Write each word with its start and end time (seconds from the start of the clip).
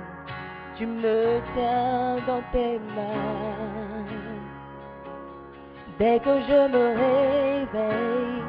tu 0.77 0.87
me 0.87 1.41
tiens 1.55 2.17
dans 2.27 2.43
tes 2.53 2.79
mains. 2.97 4.07
Dès 5.99 6.19
que 6.21 6.41
je 6.49 6.69
me 6.75 6.85
réveille, 7.05 8.43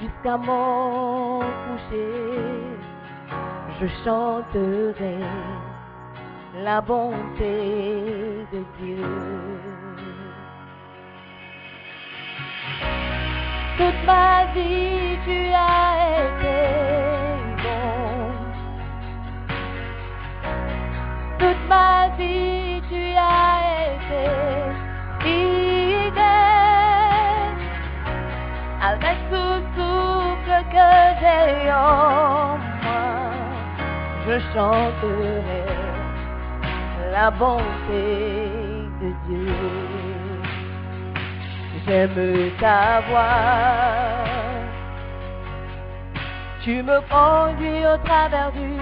jusqu'à 0.00 0.36
mon 0.36 1.40
coucher, 1.40 2.46
je 3.80 3.86
chanterai 4.04 5.18
la 6.64 6.80
bonté 6.80 8.46
de 8.52 8.64
Dieu. 8.78 9.85
Toute 13.78 14.02
ma 14.06 14.46
vie, 14.54 15.18
tu 15.26 15.38
as 15.52 15.96
été 16.24 16.60
bon. 17.62 18.32
Toute 21.38 21.62
ma 21.68 22.08
vie, 22.16 22.80
tu 22.88 23.02
as 23.18 23.58
été 23.92 24.24
fidèle. 25.20 26.16
Avec 28.80 29.18
tout 29.30 29.60
souffle 29.76 30.58
que 30.74 30.90
j'ai 31.20 31.70
en 31.70 32.56
moi, 32.82 33.08
je 34.26 34.34
chanterai 34.54 35.64
la 37.12 37.30
bonté 37.30 38.55
J'aime 41.86 42.50
ta 42.60 43.00
voix. 43.08 44.26
Tu 46.62 46.82
me 46.82 46.98
conduis 47.08 47.86
au 47.86 47.96
travers 48.04 48.50
du 48.52 48.76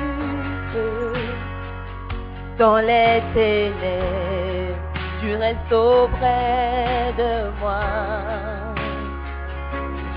feu. 0.72 1.12
Dans 2.58 2.78
les 2.78 3.22
ténèbres, 3.34 4.78
tu 5.20 5.34
restes 5.36 5.72
auprès 5.72 7.12
de 7.18 7.50
moi. 7.60 7.82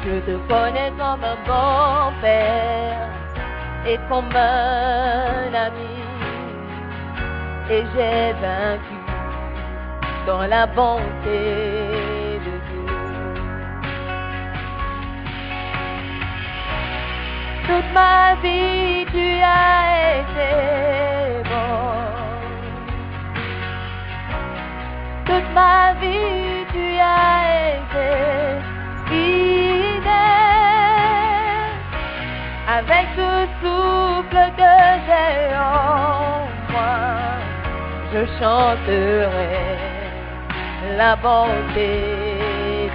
Je 0.06 0.20
te 0.20 0.38
connais 0.48 0.92
comme 0.92 1.24
un 1.24 1.38
bon 1.46 2.22
père 2.22 3.10
et 3.86 4.00
comme 4.08 4.34
un 4.34 5.54
ami 5.54 5.98
et 7.70 7.84
j'ai 7.94 8.34
vaincu 8.42 8.98
dans 10.26 10.48
la 10.48 10.66
bonté 10.68 12.17
ma 17.98 18.36
vie, 18.44 19.06
tu 19.16 19.28
as 19.60 19.84
été 20.20 20.52
bon. 21.50 21.78
Toute 25.28 25.50
ma 25.60 25.80
vie, 26.02 26.66
tu 26.74 26.86
as 27.20 27.40
été 27.74 28.10
fidèle. 29.10 30.14
Avec 32.78 33.06
tout 33.18 33.46
souffle 33.62 34.44
que 34.60 34.76
j'ai 35.06 35.40
en 35.56 36.46
moi, 36.74 36.98
je 38.12 38.22
chanterai 38.40 39.66
la 41.00 41.12
bonté 41.16 41.92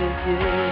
de 0.01 0.09
Dieu. 0.23 0.72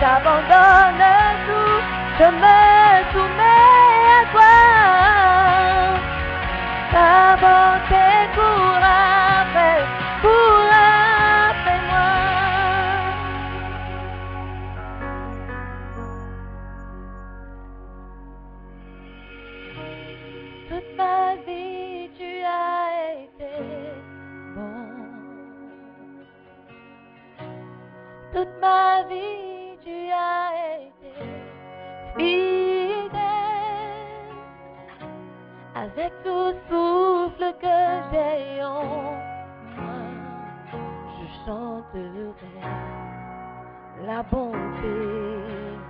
vie, 0.00 0.06
j'abandonne 0.06 0.48
tout, 0.48 0.69
la 44.06 44.22
bonté 44.22 44.96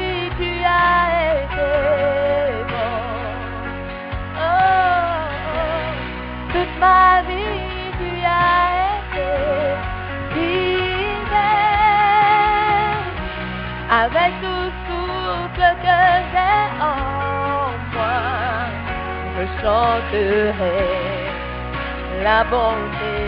tout 14.58 14.72
souffle 14.86 15.66
que 15.84 15.98
j'ai 16.30 16.64
en 16.80 17.70
moi, 17.94 18.20
je 19.34 19.44
chanterai 19.60 20.80
la 22.22 22.44
bonté 22.44 23.18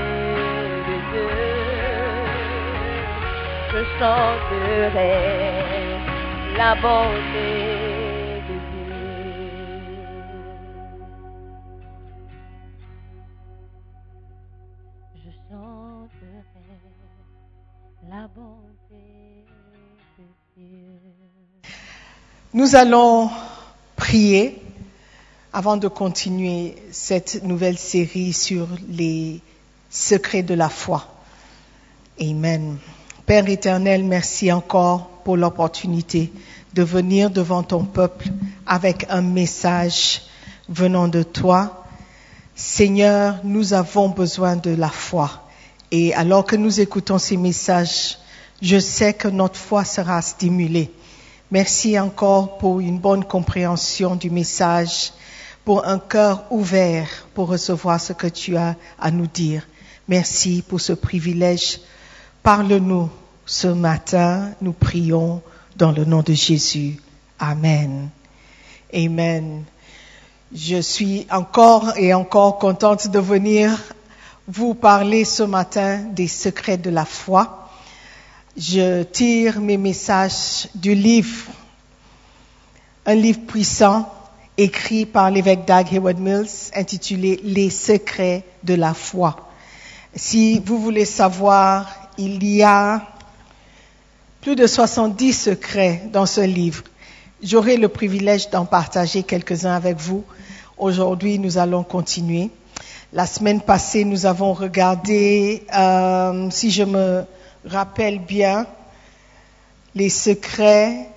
de 0.86 0.96
Dieu. 1.10 1.30
Je 3.72 3.80
chanterai 3.98 5.14
la 6.56 6.74
bonté 6.74 7.89
Nous 22.52 22.74
allons 22.74 23.30
prier 23.94 24.60
avant 25.52 25.76
de 25.76 25.86
continuer 25.86 26.74
cette 26.90 27.44
nouvelle 27.44 27.78
série 27.78 28.32
sur 28.32 28.66
les 28.88 29.40
secrets 29.88 30.42
de 30.42 30.54
la 30.54 30.68
foi. 30.68 31.06
Amen. 32.20 32.78
Père 33.24 33.48
éternel, 33.48 34.02
merci 34.02 34.50
encore 34.50 35.06
pour 35.22 35.36
l'opportunité 35.36 36.32
de 36.74 36.82
venir 36.82 37.30
devant 37.30 37.62
ton 37.62 37.84
peuple 37.84 38.26
avec 38.66 39.06
un 39.10 39.22
message 39.22 40.22
venant 40.68 41.06
de 41.06 41.22
toi. 41.22 41.86
Seigneur, 42.56 43.38
nous 43.44 43.74
avons 43.74 44.08
besoin 44.08 44.56
de 44.56 44.74
la 44.74 44.88
foi. 44.88 45.46
Et 45.92 46.14
alors 46.14 46.44
que 46.44 46.56
nous 46.56 46.80
écoutons 46.80 47.18
ces 47.18 47.36
messages, 47.36 48.18
je 48.60 48.80
sais 48.80 49.14
que 49.14 49.28
notre 49.28 49.56
foi 49.56 49.84
sera 49.84 50.20
stimulée. 50.20 50.90
Merci 51.52 51.98
encore 51.98 52.58
pour 52.58 52.78
une 52.78 52.98
bonne 52.98 53.24
compréhension 53.24 54.14
du 54.14 54.30
message, 54.30 55.12
pour 55.64 55.84
un 55.84 55.98
cœur 55.98 56.44
ouvert 56.50 57.08
pour 57.34 57.48
recevoir 57.48 58.00
ce 58.00 58.12
que 58.12 58.28
tu 58.28 58.56
as 58.56 58.76
à 59.00 59.10
nous 59.10 59.26
dire. 59.26 59.66
Merci 60.06 60.62
pour 60.66 60.80
ce 60.80 60.92
privilège. 60.92 61.80
Parle-nous 62.44 63.10
ce 63.46 63.66
matin, 63.66 64.52
nous 64.60 64.72
prions 64.72 65.42
dans 65.74 65.90
le 65.90 66.04
nom 66.04 66.22
de 66.22 66.34
Jésus. 66.34 66.98
Amen. 67.40 68.10
Amen. 68.94 69.64
Je 70.54 70.80
suis 70.80 71.26
encore 71.32 71.96
et 71.96 72.14
encore 72.14 72.58
contente 72.58 73.08
de 73.08 73.18
venir 73.18 73.76
vous 74.46 74.74
parler 74.74 75.24
ce 75.24 75.42
matin 75.42 75.98
des 76.12 76.28
secrets 76.28 76.78
de 76.78 76.90
la 76.90 77.04
foi. 77.04 77.59
Je 78.56 79.04
tire 79.04 79.60
mes 79.60 79.76
messages 79.76 80.68
du 80.74 80.94
livre, 80.94 81.46
un 83.06 83.14
livre 83.14 83.40
puissant 83.46 84.12
écrit 84.58 85.06
par 85.06 85.30
l'évêque 85.30 85.66
Doug 85.66 85.86
Hayward 85.92 86.18
Mills 86.18 86.72
intitulé 86.74 87.40
Les 87.44 87.70
secrets 87.70 88.44
de 88.64 88.74
la 88.74 88.92
foi. 88.92 89.48
Si 90.16 90.58
vous 90.58 90.80
voulez 90.80 91.04
savoir, 91.04 92.10
il 92.18 92.42
y 92.44 92.64
a 92.64 93.02
plus 94.40 94.56
de 94.56 94.66
70 94.66 95.32
secrets 95.32 96.02
dans 96.12 96.26
ce 96.26 96.40
livre. 96.40 96.82
J'aurai 97.44 97.76
le 97.76 97.88
privilège 97.88 98.50
d'en 98.50 98.64
partager 98.64 99.22
quelques-uns 99.22 99.76
avec 99.76 99.96
vous. 99.98 100.24
Aujourd'hui, 100.76 101.38
nous 101.38 101.56
allons 101.56 101.84
continuer. 101.84 102.50
La 103.12 103.26
semaine 103.26 103.60
passée, 103.60 104.04
nous 104.04 104.26
avons 104.26 104.54
regardé, 104.54 105.64
euh, 105.72 106.50
si 106.50 106.72
je 106.72 106.82
me 106.82 107.24
rappelle 107.64 108.18
bien, 108.18 108.66
les 109.94 110.08
secrets, 110.08 111.08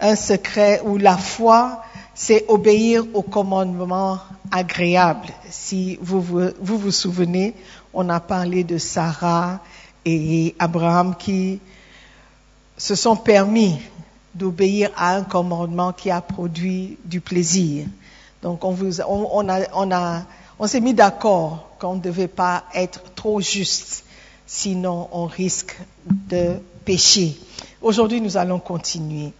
un 0.00 0.16
secret 0.16 0.80
où 0.84 0.96
la 0.96 1.16
foi, 1.16 1.82
c'est 2.14 2.44
obéir 2.48 3.04
au 3.12 3.22
commandement 3.22 4.18
agréable. 4.50 5.28
Si 5.50 5.98
vous 6.00 6.22
vous, 6.22 6.90
souvenez, 6.90 7.54
on 7.92 8.08
a 8.08 8.20
parlé 8.20 8.64
de 8.64 8.78
Sarah 8.78 9.60
et 10.04 10.54
Abraham 10.58 11.16
qui 11.16 11.60
se 12.76 12.94
sont 12.94 13.16
permis 13.16 13.80
d'obéir 14.34 14.90
à 14.96 15.16
un 15.16 15.22
commandement 15.22 15.92
qui 15.92 16.10
a 16.10 16.20
produit 16.20 16.98
du 17.04 17.20
plaisir. 17.20 17.86
Donc 18.42 18.64
on, 18.64 18.76
on 20.58 20.66
s'est 20.66 20.80
mis 20.80 20.94
d'accord 20.94 21.70
qu'on 21.78 21.94
ne 21.94 22.00
devait 22.00 22.28
pas 22.28 22.64
être 22.74 23.02
trop 23.14 23.40
juste, 23.40 24.03
sinon 24.46 25.08
on 25.12 25.26
risque 25.26 25.76
de 26.06 26.56
pécher. 26.84 27.36
Aujourd'hui, 27.82 28.20
nous 28.20 28.36
allons 28.36 28.60
continuer. 28.60 29.32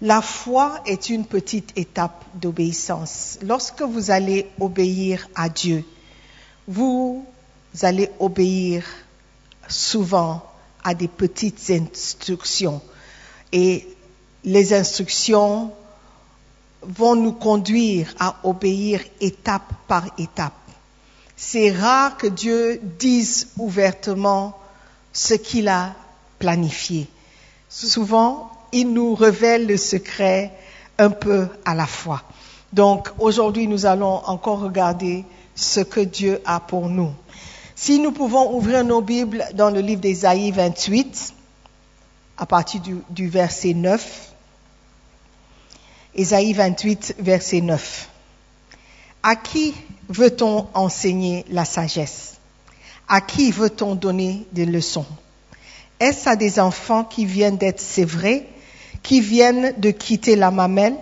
La 0.00 0.22
foi 0.22 0.80
est 0.86 1.10
une 1.10 1.24
petite 1.24 1.76
étape 1.76 2.24
d'obéissance. 2.34 3.38
Lorsque 3.42 3.82
vous 3.82 4.10
allez 4.10 4.46
obéir 4.60 5.28
à 5.34 5.48
Dieu, 5.48 5.84
vous 6.68 7.24
allez 7.82 8.08
obéir 8.20 8.84
souvent 9.68 10.42
à 10.84 10.94
des 10.94 11.08
petites 11.08 11.70
instructions. 11.70 12.80
Et 13.50 13.88
les 14.44 14.72
instructions 14.72 15.72
vont 16.82 17.16
nous 17.16 17.32
conduire 17.32 18.14
à 18.20 18.36
obéir 18.44 19.00
étape 19.20 19.72
par 19.88 20.04
étape. 20.16 20.54
C'est 21.40 21.70
rare 21.70 22.16
que 22.16 22.26
Dieu 22.26 22.80
dise 22.98 23.50
ouvertement 23.58 24.58
ce 25.12 25.34
qu'il 25.34 25.68
a 25.68 25.94
planifié. 26.40 27.06
Souvent, 27.68 28.50
il 28.72 28.92
nous 28.92 29.14
révèle 29.14 29.68
le 29.68 29.76
secret 29.76 30.52
un 30.98 31.10
peu 31.10 31.46
à 31.64 31.76
la 31.76 31.86
fois. 31.86 32.24
Donc 32.72 33.10
aujourd'hui, 33.20 33.68
nous 33.68 33.86
allons 33.86 34.20
encore 34.26 34.58
regarder 34.58 35.24
ce 35.54 35.78
que 35.78 36.00
Dieu 36.00 36.40
a 36.44 36.58
pour 36.58 36.88
nous. 36.88 37.12
Si 37.76 38.00
nous 38.00 38.10
pouvons 38.10 38.56
ouvrir 38.56 38.82
nos 38.82 39.00
Bibles 39.00 39.46
dans 39.54 39.70
le 39.70 39.80
livre 39.80 40.00
d'Ésaïe 40.00 40.50
28, 40.50 41.34
à 42.36 42.46
partir 42.46 42.80
du, 42.80 42.96
du 43.10 43.28
verset 43.28 43.74
9. 43.74 44.32
Ésaïe 46.16 46.52
28, 46.52 47.14
verset 47.20 47.60
9. 47.60 48.08
À 49.22 49.36
qui 49.36 49.74
veut-on 50.08 50.68
enseigner 50.74 51.44
la 51.50 51.64
sagesse? 51.64 52.36
À 53.08 53.20
qui 53.20 53.50
veut-on 53.50 53.94
donner 53.94 54.46
des 54.52 54.66
leçons? 54.66 55.06
Est-ce 56.00 56.28
à 56.28 56.36
des 56.36 56.60
enfants 56.60 57.04
qui 57.04 57.26
viennent 57.26 57.56
d'être 57.56 57.80
sévrés, 57.80 58.48
qui 59.02 59.20
viennent 59.20 59.74
de 59.78 59.90
quitter 59.90 60.36
la 60.36 60.50
mamelle? 60.50 60.96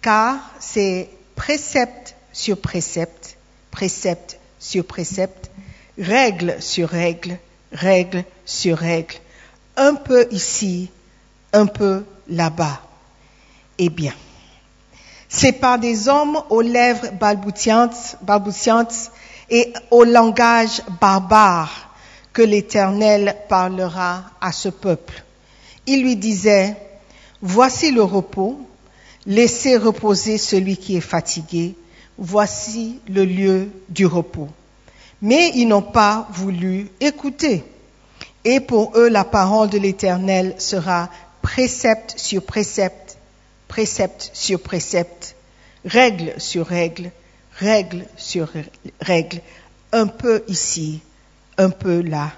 Car 0.00 0.38
c'est 0.60 1.08
précepte 1.34 2.14
sur 2.32 2.60
précepte, 2.60 3.36
précepte 3.70 4.38
sur 4.60 4.84
précepte, 4.84 5.50
règle 5.98 6.60
sur 6.60 6.88
règle, 6.88 7.38
règle 7.72 8.24
sur 8.44 8.78
règle, 8.78 9.16
un 9.76 9.94
peu 9.94 10.28
ici, 10.30 10.90
un 11.52 11.66
peu 11.66 12.04
là-bas. 12.28 12.80
Eh 13.78 13.88
bien, 13.88 14.14
c'est 15.28 15.52
par 15.52 15.78
des 15.78 16.08
hommes 16.08 16.40
aux 16.50 16.62
lèvres 16.62 17.12
balbutiantes, 17.20 18.16
et 19.50 19.72
au 19.90 20.04
langage 20.04 20.82
barbare 21.00 21.90
que 22.32 22.42
l'Éternel 22.42 23.34
parlera 23.48 24.24
à 24.40 24.52
ce 24.52 24.68
peuple. 24.68 25.24
Il 25.86 26.02
lui 26.02 26.16
disait, 26.16 26.76
Voici 27.40 27.90
le 27.92 28.02
repos, 28.02 28.58
laissez 29.26 29.76
reposer 29.76 30.38
celui 30.38 30.76
qui 30.76 30.96
est 30.96 31.00
fatigué, 31.00 31.76
voici 32.18 33.00
le 33.08 33.24
lieu 33.24 33.70
du 33.88 34.06
repos. 34.06 34.48
Mais 35.22 35.52
ils 35.54 35.66
n'ont 35.66 35.82
pas 35.82 36.28
voulu 36.32 36.88
écouter. 37.00 37.64
Et 38.44 38.60
pour 38.60 38.92
eux, 38.96 39.08
la 39.08 39.24
parole 39.24 39.70
de 39.70 39.78
l'Éternel 39.78 40.54
sera 40.58 41.08
précepte 41.42 42.14
sur 42.18 42.42
précepte, 42.44 43.07
précepte 43.78 44.30
sur 44.32 44.60
précepte, 44.60 45.36
règle 45.84 46.34
sur 46.38 46.66
règle, 46.66 47.12
règle 47.60 48.06
sur 48.16 48.48
règle, 49.00 49.40
un 49.92 50.08
peu 50.08 50.42
ici, 50.48 51.00
un 51.58 51.70
peu 51.70 52.02
là, 52.02 52.32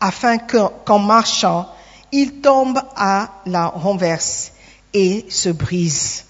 afin 0.00 0.38
qu'en 0.38 0.98
marchant, 0.98 1.68
ils 2.12 2.40
tombent 2.40 2.80
à 2.96 3.42
la 3.44 3.66
renverse 3.66 4.52
et 4.94 5.26
se 5.28 5.50
brisent, 5.50 6.24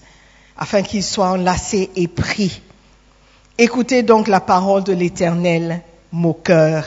afin 0.57 0.81
qu'ils 0.81 1.05
soient 1.05 1.31
enlacés 1.31 1.89
et 1.95 2.09
pris. 2.09 2.61
Écoutez 3.57 4.03
donc 4.03 4.27
la 4.27 4.41
parole 4.41 4.83
de 4.83 4.91
l'Éternel, 4.91 5.81
moqueur, 6.11 6.83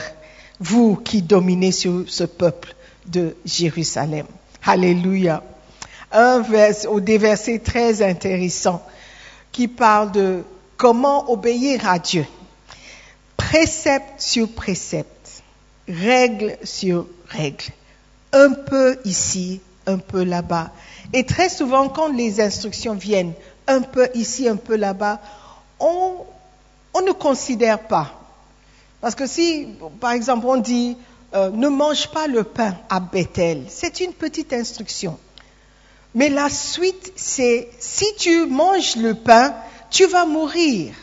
vous 0.59 0.97
qui 0.97 1.23
dominez 1.23 1.71
sur 1.71 2.03
ce 2.07 2.25
peuple 2.25 2.75
de 3.07 3.35
Jérusalem. 3.43 4.27
Alléluia. 4.63 5.41
Un 6.11 6.39
vers, 6.41 6.75
ou 6.89 6.99
des 6.99 7.17
versets 7.17 7.59
très 7.59 8.01
intéressants 8.01 8.85
qui 9.51 9.67
parlent 9.67 10.11
de 10.11 10.43
comment 10.77 11.31
obéir 11.31 11.87
à 11.87 11.99
Dieu. 11.99 12.25
Précepte 13.37 14.21
sur 14.21 14.49
précepte, 14.49 15.43
règle 15.87 16.57
sur 16.63 17.07
règle, 17.27 17.65
un 18.33 18.51
peu 18.51 18.97
ici, 19.05 19.61
un 19.87 19.97
peu 19.97 20.23
là-bas. 20.23 20.71
Et 21.13 21.25
très 21.25 21.49
souvent, 21.49 21.89
quand 21.89 22.07
les 22.07 22.39
instructions 22.39 22.93
viennent 22.93 23.33
un 23.67 23.81
peu 23.81 24.09
ici, 24.13 24.47
un 24.47 24.55
peu 24.55 24.75
là-bas, 24.75 25.19
on 25.79 26.25
ne 27.05 27.11
considère 27.11 27.79
pas. 27.79 28.21
Parce 29.01 29.15
que 29.15 29.25
si, 29.25 29.67
par 29.99 30.11
exemple, 30.11 30.45
on 30.45 30.57
dit 30.57 30.95
euh, 31.33 31.49
ne 31.49 31.69
mange 31.69 32.07
pas 32.09 32.27
le 32.27 32.43
pain 32.43 32.75
à 32.89 32.99
Bethel, 32.99 33.63
c'est 33.69 33.99
une 33.99 34.13
petite 34.13 34.53
instruction. 34.53 35.17
Mais 36.13 36.29
la 36.29 36.49
suite, 36.49 37.13
c'est 37.15 37.69
si 37.79 38.05
tu 38.17 38.45
manges 38.45 38.95
le 38.97 39.15
pain, 39.15 39.55
tu 39.89 40.05
vas 40.07 40.25
mourir. 40.25 40.93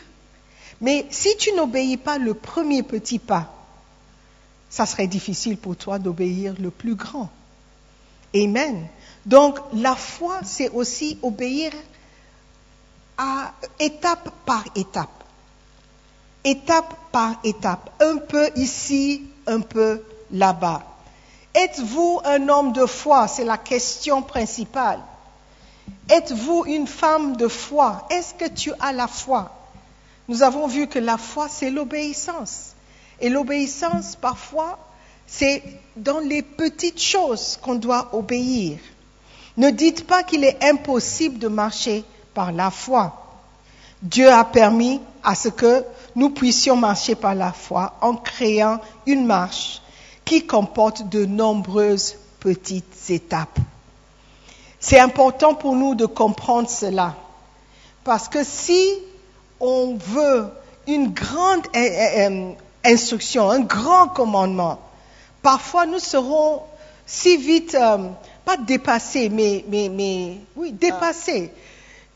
Mais 0.81 1.05
si 1.09 1.35
tu 1.37 1.51
n'obéis 1.53 1.97
pas 1.97 2.17
le 2.17 2.33
premier 2.33 2.83
petit 2.83 3.19
pas, 3.19 3.53
ça 4.69 4.85
serait 4.85 5.07
difficile 5.07 5.57
pour 5.57 5.75
toi 5.75 5.99
d'obéir 5.99 6.53
le 6.59 6.69
plus 6.69 6.95
grand. 6.95 7.29
Amen. 8.35 8.87
Donc 9.25 9.59
la 9.73 9.95
foi, 9.95 10.39
c'est 10.43 10.69
aussi 10.69 11.17
obéir 11.21 11.71
à 13.17 13.53
étape 13.79 14.29
par 14.45 14.63
étape. 14.75 15.23
Étape 16.43 16.95
par 17.11 17.39
étape. 17.43 17.89
Un 17.99 18.17
peu 18.17 18.49
ici, 18.55 19.23
un 19.45 19.59
peu 19.59 20.01
là-bas. 20.31 20.88
Êtes-vous 21.59 22.21
un 22.23 22.47
homme 22.47 22.71
de 22.71 22.85
foi? 22.85 23.27
C'est 23.27 23.43
la 23.43 23.57
question 23.57 24.21
principale. 24.21 24.99
Êtes-vous 26.09 26.63
une 26.65 26.87
femme 26.87 27.35
de 27.35 27.49
foi? 27.49 28.07
Est-ce 28.09 28.33
que 28.33 28.49
tu 28.49 28.71
as 28.79 28.93
la 28.93 29.07
foi? 29.09 29.51
Nous 30.29 30.41
avons 30.41 30.67
vu 30.67 30.87
que 30.87 30.99
la 30.99 31.17
foi, 31.17 31.49
c'est 31.49 31.69
l'obéissance. 31.69 32.75
Et 33.19 33.27
l'obéissance, 33.27 34.15
parfois, 34.15 34.79
c'est 35.27 35.61
dans 35.97 36.19
les 36.19 36.43
petites 36.43 37.01
choses 37.01 37.59
qu'on 37.61 37.75
doit 37.75 38.07
obéir. 38.13 38.77
Ne 39.57 39.69
dites 39.69 40.07
pas 40.07 40.23
qu'il 40.23 40.45
est 40.45 40.63
impossible 40.63 41.39
de 41.39 41.49
marcher 41.49 42.05
par 42.33 42.53
la 42.53 42.71
foi. 42.71 43.41
Dieu 44.01 44.31
a 44.31 44.45
permis 44.45 45.01
à 45.25 45.35
ce 45.35 45.49
que 45.49 45.83
nous 46.15 46.29
puissions 46.29 46.77
marcher 46.77 47.15
par 47.15 47.35
la 47.35 47.51
foi 47.51 47.95
en 47.99 48.15
créant 48.15 48.79
une 49.05 49.25
marche 49.25 49.81
qui 50.29 50.45
comporte 50.45 51.09
de 51.09 51.25
nombreuses 51.25 52.15
petites 52.39 53.09
étapes. 53.09 53.57
C'est 54.79 54.99
important 54.99 55.55
pour 55.55 55.75
nous 55.75 55.95
de 55.95 56.05
comprendre 56.05 56.69
cela. 56.69 57.15
Parce 58.03 58.27
que 58.27 58.43
si 58.43 58.79
on 59.59 59.95
veut 59.95 60.45
une 60.85 61.13
grande 61.13 61.65
euh, 61.75 61.79
euh, 61.79 62.51
instruction, 62.85 63.49
un 63.49 63.61
grand 63.61 64.09
commandement, 64.09 64.79
parfois 65.41 65.87
nous 65.87 65.97
serons 65.97 66.61
si 67.07 67.37
vite, 67.37 67.73
euh, 67.73 67.97
pas 68.45 68.57
dépassés, 68.57 69.29
mais, 69.29 69.65
oui, 70.55 70.71
dépassés. 70.71 71.51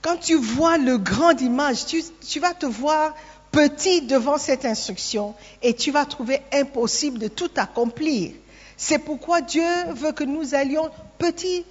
Quand 0.04 0.18
tu 0.18 0.36
vois 0.36 0.78
le 0.78 1.00
grand 1.00 1.42
image, 1.42 1.88
tu 1.88 2.40
vas 2.40 2.54
te 2.54 2.68
voir 2.68 3.16
petit 3.54 4.02
devant 4.02 4.38
cette 4.38 4.66
instruction 4.66 5.36
et 5.62 5.76
tu 5.76 5.92
vas 5.92 6.06
trouver 6.06 6.42
impossible 6.52 7.20
de 7.20 7.28
tout 7.30 7.52
accomplir. 7.56 8.32
C'est 8.76 8.98
pourquoi 8.98 9.42
Dieu 9.42 9.64
veut 9.92 10.12
que 10.12 10.24
nous 10.26 10.56
allions 10.56 10.90
petit 11.20 11.64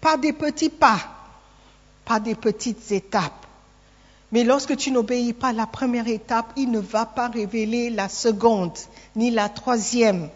pas 0.00 0.16
des 0.16 0.32
petits 0.32 0.70
pas, 0.70 0.98
pas 2.04 2.18
des 2.18 2.34
petites 2.34 2.90
étapes. 2.90 3.46
Mais 4.32 4.44
lorsque 4.44 4.76
tu 4.76 4.90
n'obéis 4.90 5.34
pas 5.34 5.52
la 5.52 5.66
première 5.66 6.08
étape, 6.08 6.52
il 6.56 6.70
ne 6.70 6.80
va 6.80 7.06
pas 7.06 7.28
révéler 7.28 7.90
la 7.90 8.08
seconde, 8.08 8.76
ni 9.14 9.30
la 9.30 9.48
troisième. 9.48 10.28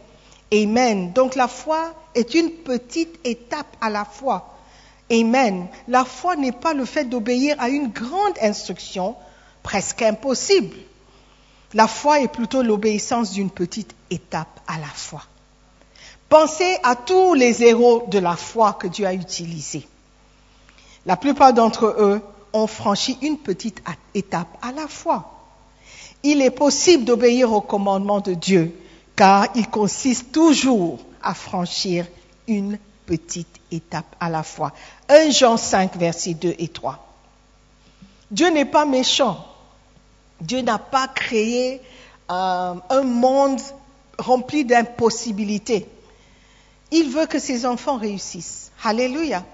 Amen. 0.52 1.12
Donc 1.12 1.34
la 1.34 1.48
foi 1.48 1.94
est 2.14 2.34
une 2.34 2.50
petite 2.50 3.18
étape 3.24 3.76
à 3.80 3.90
la 3.90 4.04
fois. 4.04 4.58
Amen. 5.10 5.66
La 5.88 6.04
foi 6.04 6.36
n'est 6.36 6.52
pas 6.52 6.74
le 6.74 6.84
fait 6.84 7.04
d'obéir 7.04 7.56
à 7.58 7.68
une 7.68 7.88
grande 7.88 8.38
instruction, 8.40 9.16
presque 9.62 10.02
impossible. 10.02 10.76
La 11.74 11.86
foi 11.86 12.20
est 12.20 12.28
plutôt 12.28 12.62
l'obéissance 12.62 13.32
d'une 13.32 13.50
petite 13.50 13.94
étape 14.10 14.60
à 14.66 14.78
la 14.78 14.86
fois. 14.86 15.22
Pensez 16.28 16.78
à 16.82 16.96
tous 16.96 17.34
les 17.34 17.62
héros 17.62 18.06
de 18.08 18.18
la 18.18 18.36
foi 18.36 18.72
que 18.74 18.86
Dieu 18.86 19.06
a 19.06 19.14
utilisés. 19.14 19.86
La 21.06 21.16
plupart 21.16 21.52
d'entre 21.52 21.86
eux 21.98 22.20
ont 22.52 22.66
franchi 22.66 23.18
une 23.22 23.38
petite 23.38 23.82
étape 24.14 24.48
à 24.62 24.72
la 24.72 24.86
fois. 24.86 25.32
Il 26.22 26.42
est 26.42 26.50
possible 26.50 27.04
d'obéir 27.04 27.52
au 27.52 27.60
commandement 27.60 28.20
de 28.20 28.34
Dieu, 28.34 28.76
car 29.16 29.46
il 29.54 29.68
consiste 29.68 30.32
toujours 30.32 30.98
à 31.22 31.34
franchir 31.34 32.06
une 32.46 32.78
petite 33.06 33.60
étape 33.70 34.16
à 34.20 34.28
la 34.28 34.42
fois. 34.42 34.72
1 35.08 35.30
Jean 35.30 35.56
5, 35.56 35.96
versets 35.96 36.34
2 36.34 36.54
et 36.58 36.68
3. 36.68 37.06
Dieu 38.30 38.50
n'est 38.50 38.64
pas 38.64 38.84
méchant. 38.84 39.46
Dieu 40.40 40.62
n'a 40.62 40.78
pas 40.78 41.08
créé 41.08 41.80
euh, 42.30 42.74
un 42.88 43.02
monde 43.02 43.60
rempli 44.18 44.64
d'impossibilités. 44.64 45.86
Il 46.90 47.10
veut 47.10 47.26
que 47.26 47.38
ses 47.38 47.66
enfants 47.66 47.96
réussissent. 47.96 48.72
Alléluia. 48.82 49.44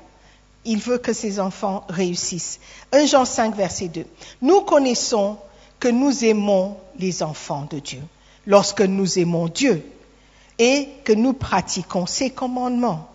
Il 0.65 0.79
veut 0.79 0.99
que 0.99 1.13
ses 1.13 1.39
enfants 1.39 1.85
réussissent. 1.89 2.61
1 2.93 3.07
Jean 3.07 3.25
5, 3.25 3.55
verset 3.55 3.89
2. 3.89 4.05
Nous 4.43 4.63
connaissons 4.63 5.39
que 5.79 5.89
nous 5.89 6.25
aimons 6.25 6.77
les 6.99 7.23
enfants 7.23 7.67
de 7.71 7.79
Dieu 7.79 8.03
lorsque 8.47 8.81
nous 8.81 9.19
aimons 9.19 9.49
Dieu 9.49 9.85
et 10.59 10.89
que 11.05 11.13
nous 11.13 11.33
pratiquons 11.33 12.07
ses 12.07 12.31
commandements. 12.31 13.09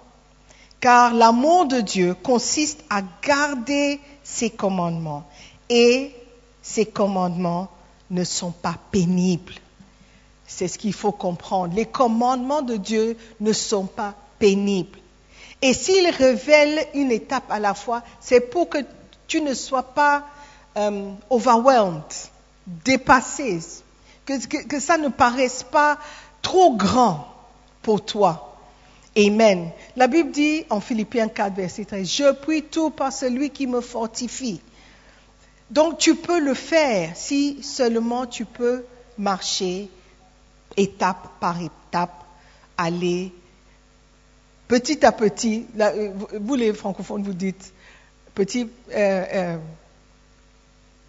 Car 0.80 1.14
l'amour 1.14 1.66
de 1.66 1.82
Dieu 1.82 2.16
consiste 2.16 2.84
à 2.90 3.02
garder 3.22 4.00
ses 4.24 4.50
commandements 4.50 5.24
et 5.70 6.14
ses 6.62 6.86
commandements 6.86 7.70
ne 8.10 8.24
sont 8.24 8.52
pas 8.52 8.76
pénibles. 8.92 9.54
C'est 10.46 10.68
ce 10.68 10.78
qu'il 10.78 10.94
faut 10.94 11.12
comprendre. 11.12 11.74
Les 11.76 11.86
commandements 11.86 12.62
de 12.62 12.76
Dieu 12.76 13.18
ne 13.40 13.54
sont 13.54 13.86
pas 13.86 14.16
pénibles. 14.38 15.00
Et 15.62 15.74
s'il 15.74 16.08
révèle 16.10 16.88
une 16.94 17.12
étape 17.12 17.50
à 17.50 17.60
la 17.60 17.74
fois, 17.74 18.04
c'est 18.20 18.42
pour 18.42 18.68
que 18.70 18.80
tu 19.28 19.42
ne 19.42 19.54
sois 19.54 19.84
pas 19.84 20.26
euh, 20.78 21.12
overwhelmed, 21.30 22.04
dépassé, 22.66 23.60
que, 24.26 24.80
ça 24.80 24.98
ne 24.98 25.10
paraisse 25.10 25.64
pas 25.64 25.98
trop 26.42 26.76
grand 26.76 27.28
pour 27.82 28.04
toi. 28.04 28.58
Amen. 29.18 29.70
La 29.96 30.08
Bible 30.08 30.32
dit 30.32 30.66
en 30.70 30.80
Philippiens 30.80 31.28
4, 31.28 31.54
verset 31.54 31.86
13, 31.86 32.10
Je 32.10 32.32
prie 32.34 32.64
tout 32.64 32.90
par 32.90 33.12
celui 33.12 33.50
qui 33.50 33.68
me 33.68 33.82
fortifie. 33.82 34.62
Donc 35.72 35.98
tu 35.98 36.16
peux 36.16 36.40
le 36.40 36.54
faire 36.54 37.16
si 37.16 37.64
seulement 37.64 38.26
tu 38.28 38.44
peux 38.44 38.84
marcher 39.18 39.90
étape 40.76 41.30
par 41.40 41.62
étape, 41.62 42.24
aller 42.78 43.32
petit 44.68 45.06
à 45.06 45.14
petit. 45.14 45.66
Euh, 45.80 46.12
vous 46.40 46.56
les 46.56 46.74
francophones, 46.74 47.24
vous 47.24 47.34
dites 47.34 47.74
petit, 48.36 48.70
euh, 48.94 49.26
euh, 49.34 49.58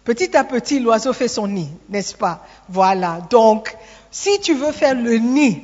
petit 0.05 0.35
à 0.35 0.45
petit, 0.45 0.79
l'oiseau 0.79 1.11
fait 1.11 1.27
son 1.27 1.47
nid, 1.47 1.69
n'est-ce 1.89 2.15
pas? 2.15 2.45
Voilà. 2.69 3.19
Donc, 3.29 3.75
si 4.11 4.39
tu 4.39 4.53
veux 4.53 4.71
faire 4.71 4.95
le 4.95 5.17
nid 5.17 5.61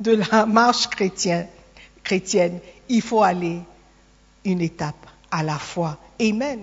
de 0.00 0.22
la 0.30 0.46
marche 0.60 0.88
chrétienne, 0.88 2.60
il 2.88 3.02
faut 3.02 3.22
aller 3.22 3.60
une 4.44 4.62
étape 4.62 5.06
à 5.30 5.42
la 5.42 5.58
fois. 5.58 5.98
Amen. 6.18 6.60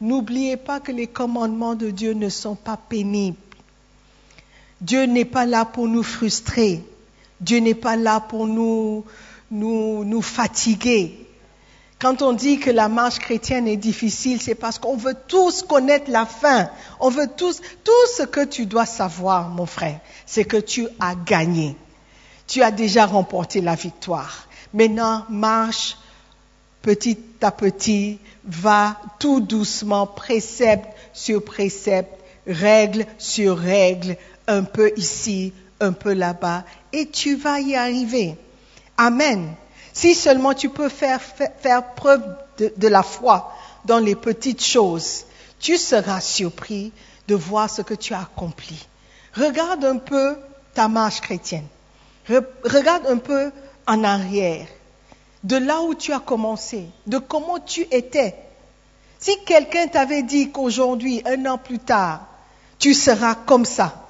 N'oubliez 0.00 0.56
pas 0.56 0.80
que 0.80 0.92
les 0.92 1.06
commandements 1.06 1.74
de 1.74 1.90
Dieu 1.90 2.12
ne 2.12 2.28
sont 2.28 2.54
pas 2.54 2.76
pénibles. 2.76 3.36
Dieu 4.80 5.04
n'est 5.04 5.24
pas 5.24 5.46
là 5.46 5.64
pour 5.64 5.88
nous 5.88 6.02
frustrer. 6.02 6.82
Dieu 7.40 7.58
n'est 7.58 7.74
pas 7.74 7.96
là 7.96 8.20
pour 8.20 8.46
nous, 8.46 9.04
nous, 9.50 10.22
fatiguer. 10.22 11.26
Quand 11.98 12.20
on 12.20 12.34
dit 12.34 12.58
que 12.58 12.70
la 12.70 12.88
marche 12.88 13.18
chrétienne 13.18 13.66
est 13.66 13.78
difficile, 13.78 14.40
c'est 14.40 14.54
parce 14.54 14.78
qu'on 14.78 14.96
veut 14.96 15.16
tous 15.28 15.62
connaître 15.62 16.10
la 16.10 16.26
fin. 16.26 16.68
On 17.00 17.08
veut 17.08 17.28
tous, 17.34 17.62
tout 17.84 18.06
ce 18.16 18.22
que 18.24 18.44
tu 18.44 18.66
dois 18.66 18.84
savoir, 18.84 19.48
mon 19.48 19.64
frère, 19.64 20.00
c'est 20.26 20.44
que 20.44 20.58
tu 20.58 20.86
as 21.00 21.14
gagné. 21.14 21.74
Tu 22.46 22.62
as 22.62 22.70
déjà 22.70 23.06
remporté 23.06 23.62
la 23.62 23.74
victoire. 23.74 24.46
Maintenant, 24.74 25.24
marche 25.30 25.96
petit 26.86 27.18
à 27.40 27.50
petit, 27.50 28.20
va 28.44 28.96
tout 29.18 29.40
doucement, 29.40 30.06
précepte 30.06 30.88
sur 31.12 31.44
précepte, 31.44 32.14
règle 32.46 33.06
sur 33.18 33.58
règle, 33.58 34.16
un 34.46 34.62
peu 34.62 34.92
ici, 34.96 35.52
un 35.80 35.92
peu 35.92 36.12
là-bas, 36.12 36.62
et 36.92 37.06
tu 37.06 37.34
vas 37.34 37.58
y 37.58 37.74
arriver. 37.74 38.36
Amen. 38.96 39.52
Si 39.92 40.14
seulement 40.14 40.54
tu 40.54 40.68
peux 40.68 40.88
faire, 40.88 41.20
preuve 41.96 42.22
de, 42.58 42.86
la 42.86 43.02
foi 43.02 43.52
dans 43.84 43.98
les 43.98 44.14
petites 44.14 44.62
choses, 44.62 45.24
tu 45.58 45.78
seras 45.78 46.20
surpris 46.20 46.92
de 47.26 47.34
voir 47.34 47.68
ce 47.68 47.82
que 47.82 47.94
tu 47.94 48.14
as 48.14 48.20
accompli. 48.20 48.86
Regarde 49.34 49.84
un 49.84 49.98
peu 49.98 50.36
ta 50.72 50.86
marche 50.86 51.20
chrétienne. 51.20 51.66
regarde 52.28 53.08
un 53.08 53.18
peu 53.18 53.50
en 53.88 54.04
arrière, 54.04 54.68
de 55.46 55.56
là 55.56 55.80
où 55.82 55.94
tu 55.94 56.12
as 56.12 56.18
commencé, 56.18 56.86
de 57.06 57.18
comment 57.18 57.60
tu 57.60 57.86
étais. 57.92 58.34
Si 59.20 59.32
quelqu'un 59.44 59.86
t'avait 59.86 60.24
dit 60.24 60.50
qu'aujourd'hui, 60.50 61.22
un 61.24 61.46
an 61.46 61.56
plus 61.56 61.78
tard, 61.78 62.26
tu 62.80 62.94
seras 62.94 63.36
comme 63.36 63.64
ça, 63.64 64.08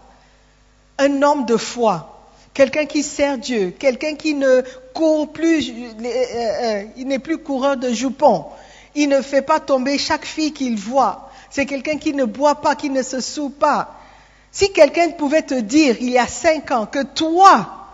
un 0.98 1.20
homme 1.22 1.44
de 1.44 1.58
foi, 1.58 2.24
quelqu'un 2.54 2.86
qui 2.86 3.02
sert 3.02 3.36
Dieu, 3.36 3.74
quelqu'un 3.78 4.14
qui 4.14 4.32
ne 4.32 4.62
court 4.94 5.30
plus, 5.30 5.70
euh, 5.70 6.04
euh, 6.04 6.84
il 6.96 7.06
n'est 7.06 7.18
plus 7.18 7.36
coureur 7.36 7.76
de 7.76 7.90
jupons, 7.90 8.46
il 8.94 9.10
ne 9.10 9.20
fait 9.20 9.42
pas 9.42 9.60
tomber 9.60 9.98
chaque 9.98 10.24
fille 10.24 10.54
qu'il 10.54 10.78
voit, 10.78 11.30
c'est 11.50 11.66
quelqu'un 11.66 11.98
qui 11.98 12.14
ne 12.14 12.24
boit 12.24 12.62
pas, 12.62 12.76
qui 12.76 12.88
ne 12.88 13.02
se 13.02 13.20
soue 13.20 13.50
pas. 13.50 13.94
Si 14.52 14.72
quelqu'un 14.72 15.10
pouvait 15.10 15.42
te 15.42 15.52
dire 15.52 15.96
il 16.00 16.08
y 16.08 16.18
a 16.18 16.26
cinq 16.26 16.70
ans 16.70 16.86
que 16.86 17.02
toi, 17.02 17.88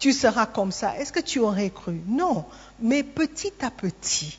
tu 0.00 0.12
seras 0.12 0.46
comme 0.46 0.72
ça, 0.72 0.94
est-ce 0.98 1.12
que 1.12 1.20
tu 1.20 1.38
aurais 1.38 1.70
cru? 1.70 2.00
Non, 2.08 2.46
mais 2.80 3.02
petit 3.02 3.52
à 3.62 3.70
petit, 3.70 4.38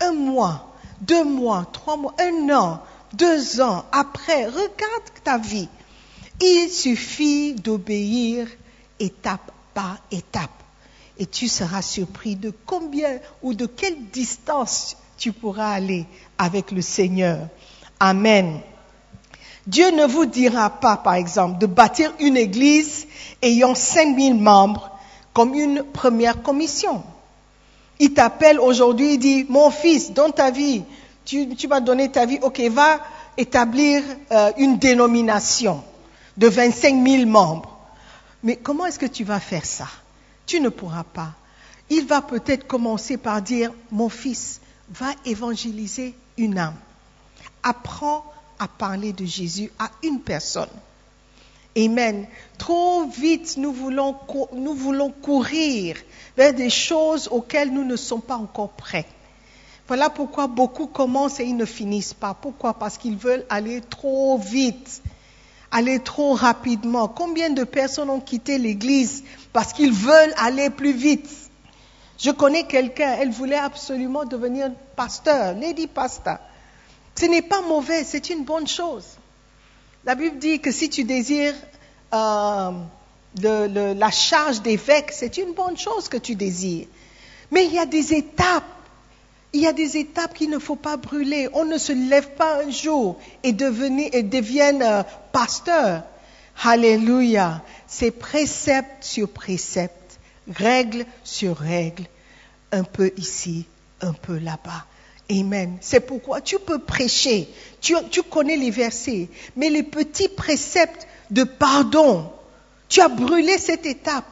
un 0.00 0.12
mois, 0.12 0.74
deux 1.00 1.24
mois, 1.24 1.66
trois 1.72 1.96
mois, 1.96 2.14
un 2.20 2.50
an, 2.54 2.80
deux 3.12 3.60
ans 3.60 3.84
après, 3.92 4.46
regarde 4.46 5.10
ta 5.24 5.38
vie. 5.38 5.68
Il 6.40 6.68
suffit 6.70 7.54
d'obéir 7.54 8.48
étape 8.98 9.52
par 9.74 9.98
étape. 10.10 10.50
Et 11.18 11.26
tu 11.26 11.46
seras 11.46 11.82
surpris 11.82 12.36
de 12.36 12.52
combien 12.66 13.18
ou 13.42 13.54
de 13.54 13.66
quelle 13.66 14.06
distance 14.12 14.96
tu 15.18 15.32
pourras 15.32 15.72
aller 15.72 16.06
avec 16.38 16.70
le 16.72 16.80
Seigneur. 16.80 17.48
Amen. 18.00 18.60
Dieu 19.66 19.90
ne 19.90 20.06
vous 20.06 20.26
dira 20.26 20.70
pas, 20.70 20.96
par 20.96 21.14
exemple, 21.14 21.58
de 21.58 21.66
bâtir 21.66 22.12
une 22.18 22.36
église 22.36 23.06
ayant 23.42 23.74
5000 23.74 24.34
membres 24.34 24.90
comme 25.32 25.54
une 25.54 25.84
première 25.84 26.42
commission. 26.42 27.04
Il 28.02 28.14
t'appelle 28.14 28.58
aujourd'hui, 28.58 29.14
il 29.14 29.18
dit, 29.20 29.46
mon 29.48 29.70
fils, 29.70 30.12
dans 30.12 30.32
ta 30.32 30.50
vie, 30.50 30.82
tu, 31.24 31.54
tu 31.54 31.68
vas 31.68 31.78
donner 31.78 32.10
ta 32.10 32.26
vie, 32.26 32.40
ok, 32.42 32.60
va 32.62 32.98
établir 33.36 34.02
euh, 34.32 34.50
une 34.58 34.76
dénomination 34.76 35.84
de 36.36 36.48
25 36.48 37.00
000 37.00 37.26
membres. 37.26 37.78
Mais 38.42 38.56
comment 38.56 38.86
est-ce 38.86 38.98
que 38.98 39.06
tu 39.06 39.22
vas 39.22 39.38
faire 39.38 39.64
ça? 39.64 39.86
Tu 40.46 40.58
ne 40.58 40.68
pourras 40.68 41.04
pas. 41.04 41.30
Il 41.90 42.04
va 42.04 42.22
peut-être 42.22 42.66
commencer 42.66 43.18
par 43.18 43.40
dire, 43.40 43.70
mon 43.92 44.08
fils, 44.08 44.60
va 44.90 45.12
évangéliser 45.24 46.16
une 46.36 46.58
âme. 46.58 46.74
Apprends 47.62 48.24
à 48.58 48.66
parler 48.66 49.12
de 49.12 49.24
Jésus 49.24 49.70
à 49.78 49.92
une 50.02 50.18
personne. 50.18 50.66
Amen. 51.76 52.26
Trop 52.58 53.04
vite, 53.06 53.56
nous 53.56 53.72
voulons, 53.72 54.14
courir 55.22 55.96
vers 56.36 56.52
des 56.52 56.70
choses 56.70 57.28
auxquelles 57.30 57.72
nous 57.72 57.84
ne 57.84 57.96
sommes 57.96 58.22
pas 58.22 58.36
encore 58.36 58.70
prêts. 58.70 59.06
Voilà 59.88 60.10
pourquoi 60.10 60.46
beaucoup 60.46 60.86
commencent 60.86 61.40
et 61.40 61.44
ils 61.44 61.56
ne 61.56 61.64
finissent 61.64 62.14
pas. 62.14 62.34
Pourquoi? 62.34 62.74
Parce 62.74 62.98
qu'ils 62.98 63.16
veulent 63.16 63.44
aller 63.48 63.80
trop 63.80 64.38
vite, 64.38 65.02
aller 65.70 65.98
trop 65.98 66.34
rapidement. 66.34 67.08
Combien 67.08 67.50
de 67.50 67.64
personnes 67.64 68.10
ont 68.10 68.20
quitté 68.20 68.58
l'Église 68.58 69.24
parce 69.52 69.72
qu'ils 69.72 69.92
veulent 69.92 70.34
aller 70.36 70.70
plus 70.70 70.92
vite? 70.92 71.28
Je 72.18 72.30
connais 72.30 72.64
quelqu'un, 72.64 73.16
elle 73.18 73.30
voulait 73.30 73.56
absolument 73.56 74.24
devenir 74.24 74.70
pasteur, 74.94 75.54
lady 75.54 75.88
pastor. 75.88 76.36
Ce 77.18 77.24
n'est 77.26 77.42
pas 77.42 77.62
mauvais, 77.62 78.04
c'est 78.04 78.30
une 78.30 78.44
bonne 78.44 78.68
chose. 78.68 79.04
La 80.04 80.16
Bible 80.16 80.38
dit 80.38 80.58
que 80.58 80.72
si 80.72 80.90
tu 80.90 81.04
désires 81.04 81.54
euh, 82.12 82.72
la 83.40 84.10
charge 84.10 84.60
d'évêque, 84.60 85.12
c'est 85.12 85.36
une 85.36 85.52
bonne 85.52 85.78
chose 85.78 86.08
que 86.08 86.16
tu 86.16 86.34
désires. 86.34 86.88
Mais 87.52 87.66
il 87.66 87.74
y 87.74 87.78
a 87.78 87.86
des 87.86 88.12
étapes. 88.12 88.64
Il 89.52 89.60
y 89.60 89.66
a 89.66 89.72
des 89.72 89.98
étapes 89.98 90.34
qu'il 90.34 90.50
ne 90.50 90.58
faut 90.58 90.76
pas 90.76 90.96
brûler. 90.96 91.48
On 91.52 91.64
ne 91.64 91.78
se 91.78 91.92
lève 91.92 92.30
pas 92.30 92.64
un 92.64 92.70
jour 92.70 93.20
et, 93.44 93.52
devenir, 93.52 94.08
et 94.12 94.24
devienne 94.24 94.82
euh, 94.82 95.02
pasteur. 95.30 96.02
Alléluia. 96.64 97.62
C'est 97.86 98.10
précepte 98.10 99.04
sur 99.04 99.28
précepte, 99.28 100.18
règle 100.52 101.06
sur 101.22 101.56
règle, 101.56 102.04
un 102.72 102.82
peu 102.82 103.12
ici, 103.18 103.66
un 104.00 104.14
peu 104.14 104.38
là-bas. 104.38 104.86
Amen. 105.30 105.78
C'est 105.80 106.00
pourquoi 106.00 106.40
tu 106.40 106.58
peux 106.58 106.78
prêcher, 106.78 107.48
tu, 107.80 107.94
connais 108.30 108.56
les 108.56 108.70
versets, 108.70 109.28
mais 109.56 109.70
les 109.70 109.82
petits 109.82 110.28
préceptes 110.28 111.06
de 111.30 111.44
pardon, 111.44 112.30
tu 112.88 113.00
as 113.00 113.08
brûlé 113.08 113.56
cette 113.58 113.86
étape. 113.86 114.26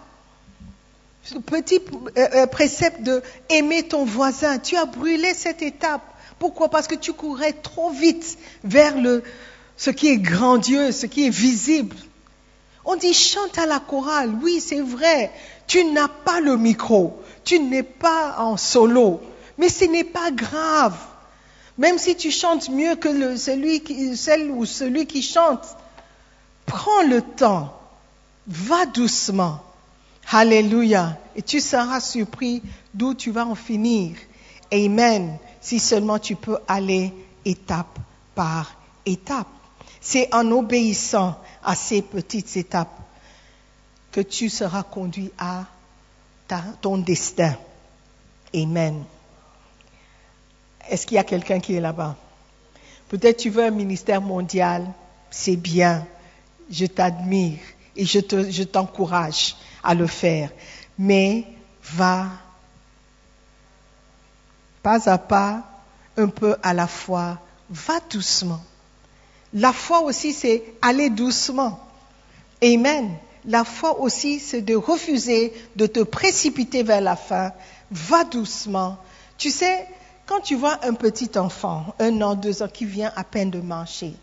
Ce 1.22 1.38
petit 1.38 1.80
euh, 2.16 2.28
euh, 2.34 2.46
précepte 2.46 3.02
de 3.02 3.22
aimer 3.48 3.84
ton 3.84 4.04
voisin, 4.04 4.58
tu 4.58 4.76
as 4.76 4.86
brûlé 4.86 5.32
cette 5.34 5.62
étape. 5.62 6.02
Pourquoi? 6.38 6.70
Parce 6.70 6.86
que 6.86 6.94
tu 6.94 7.12
courais 7.12 7.52
trop 7.52 7.90
vite 7.90 8.38
vers 8.64 8.98
le, 8.98 9.22
ce 9.76 9.90
qui 9.90 10.08
est 10.08 10.18
grandiose, 10.18 10.96
ce 10.96 11.06
qui 11.06 11.26
est 11.26 11.30
visible. 11.30 11.96
On 12.84 12.96
dit 12.96 13.14
chante 13.14 13.58
à 13.58 13.66
la 13.66 13.78
chorale, 13.78 14.30
oui 14.42 14.60
c'est 14.60 14.80
vrai, 14.80 15.30
tu 15.66 15.84
n'as 15.84 16.08
pas 16.08 16.40
le 16.40 16.56
micro, 16.56 17.20
tu 17.44 17.60
n'es 17.60 17.82
pas 17.82 18.36
en 18.38 18.56
solo, 18.56 19.20
mais 19.60 19.68
ce 19.68 19.84
n'est 19.84 20.04
pas 20.04 20.30
grave. 20.30 20.96
Même 21.76 21.98
si 21.98 22.16
tu 22.16 22.30
chantes 22.30 22.70
mieux 22.70 22.96
que 22.96 23.36
celui, 23.36 23.82
qui, 23.82 24.16
celle 24.16 24.50
ou 24.50 24.64
celui 24.64 25.06
qui 25.06 25.22
chante, 25.22 25.64
prends 26.64 27.02
le 27.02 27.20
temps, 27.20 27.78
va 28.46 28.86
doucement. 28.86 29.60
Alléluia. 30.30 31.18
Et 31.36 31.42
tu 31.42 31.60
seras 31.60 32.00
surpris 32.00 32.62
d'où 32.94 33.12
tu 33.12 33.32
vas 33.32 33.46
en 33.46 33.54
finir. 33.54 34.16
Amen. 34.72 35.36
Si 35.60 35.78
seulement 35.78 36.18
tu 36.18 36.36
peux 36.36 36.58
aller 36.66 37.12
étape 37.44 37.98
par 38.34 38.74
étape. 39.04 39.46
C'est 40.00 40.34
en 40.34 40.50
obéissant 40.52 41.38
à 41.62 41.74
ces 41.74 42.00
petites 42.00 42.56
étapes 42.56 42.98
que 44.10 44.22
tu 44.22 44.48
seras 44.48 44.84
conduit 44.84 45.30
à 45.38 45.66
ton 46.80 46.96
destin. 46.96 47.54
Amen. 48.54 49.04
Est-ce 50.90 51.06
qu'il 51.06 51.14
y 51.14 51.18
a 51.18 51.24
quelqu'un 51.24 51.60
qui 51.60 51.74
est 51.74 51.80
là-bas? 51.80 52.16
Peut-être 53.08 53.38
tu 53.38 53.50
veux 53.50 53.64
un 53.64 53.70
ministère 53.70 54.20
mondial, 54.20 54.86
c'est 55.30 55.56
bien, 55.56 56.06
je 56.70 56.86
t'admire 56.86 57.58
et 57.96 58.04
je 58.04 58.62
t'encourage 58.62 59.56
à 59.82 59.94
le 59.94 60.06
faire. 60.06 60.50
Mais 60.98 61.44
va 61.82 62.26
pas 64.82 65.08
à 65.08 65.18
pas, 65.18 65.62
un 66.16 66.28
peu 66.28 66.56
à 66.62 66.74
la 66.74 66.86
fois, 66.86 67.38
va 67.68 68.00
doucement. 68.10 68.60
La 69.52 69.72
foi 69.72 70.00
aussi, 70.00 70.32
c'est 70.32 70.62
aller 70.82 71.10
doucement. 71.10 71.80
Amen. 72.62 73.16
La 73.44 73.64
foi 73.64 74.00
aussi, 74.00 74.38
c'est 74.38 74.62
de 74.62 74.74
refuser 74.74 75.52
de 75.76 75.86
te 75.86 76.00
précipiter 76.00 76.82
vers 76.82 77.00
la 77.00 77.16
fin. 77.16 77.52
Va 77.90 78.24
doucement. 78.24 78.98
Tu 79.38 79.50
sais, 79.50 79.88
quand 80.30 80.38
tu 80.38 80.54
vois 80.54 80.78
un 80.84 80.94
petit 80.94 81.36
enfant, 81.36 81.92
un 81.98 82.22
an, 82.22 82.36
deux 82.36 82.62
ans, 82.62 82.68
qui 82.68 82.84
vient 82.84 83.12
à 83.16 83.24
peine 83.24 83.50
de 83.50 83.60
marcher, 83.60 84.14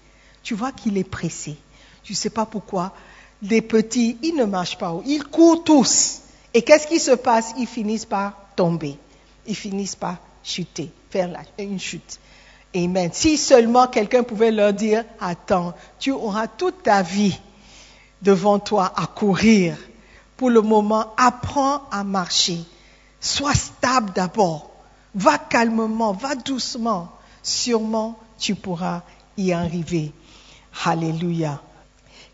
tu 0.42 0.56
vois 0.56 0.72
qu'il 0.72 0.98
est 0.98 1.04
pressé. 1.04 1.58
Tu 2.02 2.14
ne 2.14 2.18
sais 2.18 2.30
pas 2.30 2.46
pourquoi. 2.46 2.94
Les 3.42 3.62
petits, 3.62 4.18
ils 4.24 4.34
ne 4.34 4.46
marchent 4.46 4.78
pas. 4.78 4.96
Ils 5.06 5.26
courent 5.26 5.66
tous. 5.66 6.22
Et 6.54 6.62
qu'est-ce 6.62 6.88
qui 6.88 7.02
se 7.02 7.12
passe? 7.12 7.54
Ils 7.58 7.68
finissent 7.68 8.06
par 8.06 8.32
tomber. 8.56 8.98
Ils 9.48 9.56
finissent 9.56 9.98
par 9.98 10.16
chuter, 10.44 10.90
faire 11.10 11.30
une 11.60 11.78
chute. 11.78 12.20
Amen. 12.74 13.10
Si 13.12 13.38
seulement 13.38 13.88
quelqu'un 13.88 14.24
pouvait 14.24 14.52
leur 14.52 14.72
dire, 14.72 15.04
attends, 15.20 15.74
tu 16.00 16.12
auras 16.12 16.48
toute 16.48 16.84
ta 16.84 17.02
vie 17.02 17.38
devant 18.22 18.60
toi 18.60 18.94
à 18.96 19.08
courir. 19.08 19.76
Pour 20.38 20.52
le 20.52 20.62
moment, 20.62 21.14
apprends 21.18 21.82
à 21.92 22.06
marcher. 22.06 22.60
Sois 23.20 23.56
stable 23.56 24.14
d'abord. 24.16 24.77
Va 25.16 25.38
calmement, 25.38 26.14
va 26.14 26.36
doucement. 26.36 27.10
Sûrement, 27.44 28.18
tu 28.38 28.56
pourras 28.56 29.02
y 29.38 29.52
arriver. 29.52 30.12
Alléluia. 30.86 31.62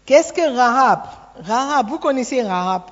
Qu'est-ce 0.06 0.34
que 0.34 0.56
Rahab? 0.56 1.02
Rahab, 1.42 1.90
vous 1.90 2.00
connaissez 2.00 2.42
Rahab, 2.42 2.84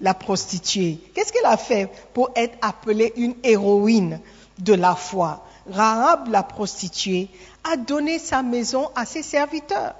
la 0.00 0.14
prostituée. 0.14 0.98
Qu'est-ce 1.14 1.32
qu'elle 1.32 1.44
a 1.46 1.56
fait 1.56 1.90
pour 2.12 2.30
être 2.34 2.56
appelée 2.62 3.12
une 3.16 3.34
héroïne 3.42 4.20
de 4.58 4.72
la 4.72 4.94
foi? 4.94 5.44
Rahab, 5.70 6.28
la 6.28 6.42
prostituée, 6.42 7.28
a 7.64 7.76
donné 7.76 8.18
sa 8.18 8.42
maison 8.42 8.90
à 8.94 9.04
ses 9.04 9.22
serviteurs. 9.22 9.94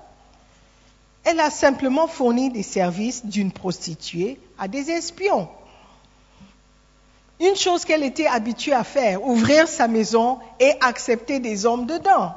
Elle 1.25 1.41
a 1.41 1.51
simplement 1.51 2.07
fourni 2.07 2.51
des 2.51 2.63
services 2.63 3.25
d'une 3.25 3.53
prostituée 3.53 4.39
à 4.59 4.69
des 4.69 4.91
espions 4.91 5.49
une 7.41 7.57
chose 7.57 7.85
qu'elle 7.85 8.05
était 8.05 8.27
habituée 8.27 8.73
à 8.73 8.85
faire, 8.85 9.25
ouvrir 9.25 9.67
sa 9.69 9.89
maison 9.89 10.39
et 10.61 10.73
accepter 10.81 11.41
des 11.41 11.67
hommes 11.67 11.87
dedans. 11.87 12.33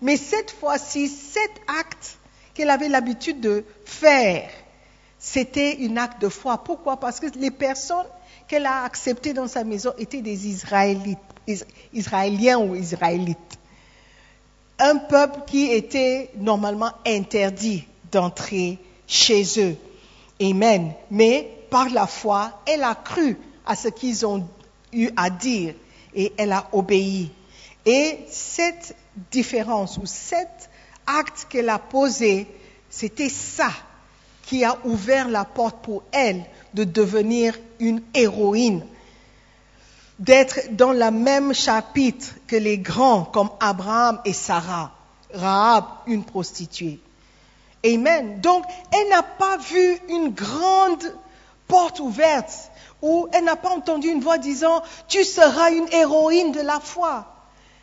Mais 0.00 0.16
cette 0.16 0.50
fois-ci, 0.50 1.08
cet 1.08 1.50
acte 1.68 2.18
qu'elle 2.54 2.70
avait 2.70 2.88
l'habitude 2.88 3.40
de 3.40 3.64
faire, 3.84 4.48
c'était 5.18 5.76
un 5.82 5.96
acte 5.98 6.22
de 6.22 6.28
foi. 6.28 6.58
Pourquoi? 6.58 6.96
Parce 6.96 7.20
que 7.20 7.26
les 7.36 7.50
personnes 7.50 8.06
qu'elle 8.48 8.66
a 8.66 8.84
acceptées 8.84 9.34
dans 9.34 9.46
sa 9.46 9.62
maison 9.62 9.92
étaient 9.98 10.22
des 10.22 10.48
Israélites, 10.48 11.18
Israéliens 11.92 12.58
ou 12.58 12.74
Israélites. 12.74 13.38
Un 14.78 14.96
peuple 14.96 15.40
qui 15.46 15.70
était 15.70 16.30
normalement 16.38 16.92
interdit 17.06 17.84
d'entrer 18.10 18.78
chez 19.06 19.44
eux. 19.58 19.76
Amen. 20.40 20.92
Mais 21.10 21.50
par 21.68 21.90
la 21.90 22.06
foi, 22.06 22.62
elle 22.66 22.82
a 22.82 22.94
cru 22.94 23.36
à 23.70 23.76
ce 23.76 23.86
qu'ils 23.86 24.26
ont 24.26 24.48
eu 24.92 25.10
à 25.16 25.30
dire 25.30 25.74
et 26.12 26.32
elle 26.36 26.50
a 26.50 26.66
obéi. 26.72 27.30
Et 27.86 28.18
cette 28.28 28.96
différence 29.30 29.96
ou 29.96 30.06
cet 30.06 30.68
acte 31.06 31.46
qu'elle 31.48 31.68
a 31.68 31.78
posé, 31.78 32.48
c'était 32.88 33.28
ça 33.28 33.70
qui 34.42 34.64
a 34.64 34.76
ouvert 34.84 35.28
la 35.28 35.44
porte 35.44 35.84
pour 35.84 36.02
elle 36.10 36.42
de 36.74 36.82
devenir 36.82 37.56
une 37.78 38.02
héroïne, 38.12 38.84
d'être 40.18 40.74
dans 40.74 40.92
le 40.92 41.12
même 41.12 41.54
chapitre 41.54 42.26
que 42.48 42.56
les 42.56 42.78
grands 42.78 43.22
comme 43.22 43.50
Abraham 43.60 44.20
et 44.24 44.32
Sarah, 44.32 44.90
Rahab, 45.32 45.84
une 46.08 46.24
prostituée. 46.24 46.98
Amen. 47.86 48.40
Donc, 48.40 48.64
elle 48.92 49.08
n'a 49.10 49.22
pas 49.22 49.58
vu 49.58 49.96
une 50.08 50.30
grande 50.30 51.04
porte 51.68 52.00
ouverte 52.00 52.69
ou 53.02 53.28
elle 53.32 53.44
n'a 53.44 53.56
pas 53.56 53.70
entendu 53.70 54.08
une 54.08 54.20
voix 54.20 54.38
disant, 54.38 54.82
tu 55.08 55.24
seras 55.24 55.70
une 55.70 55.88
héroïne 55.92 56.52
de 56.52 56.60
la 56.60 56.80
foi. 56.80 57.26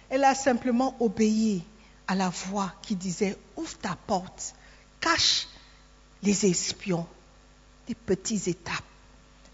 Elle 0.10 0.24
a 0.24 0.36
simplement 0.36 0.96
obéi 1.00 1.64
à 2.08 2.16
la 2.16 2.30
voix 2.30 2.72
qui 2.82 2.96
disait, 2.96 3.38
ouvre 3.56 3.78
ta 3.78 3.98
porte, 4.08 4.54
cache 5.00 5.48
les 6.24 6.46
espions, 6.46 7.06
des 7.88 7.96
petites 7.96 8.48
étapes. 8.48 8.84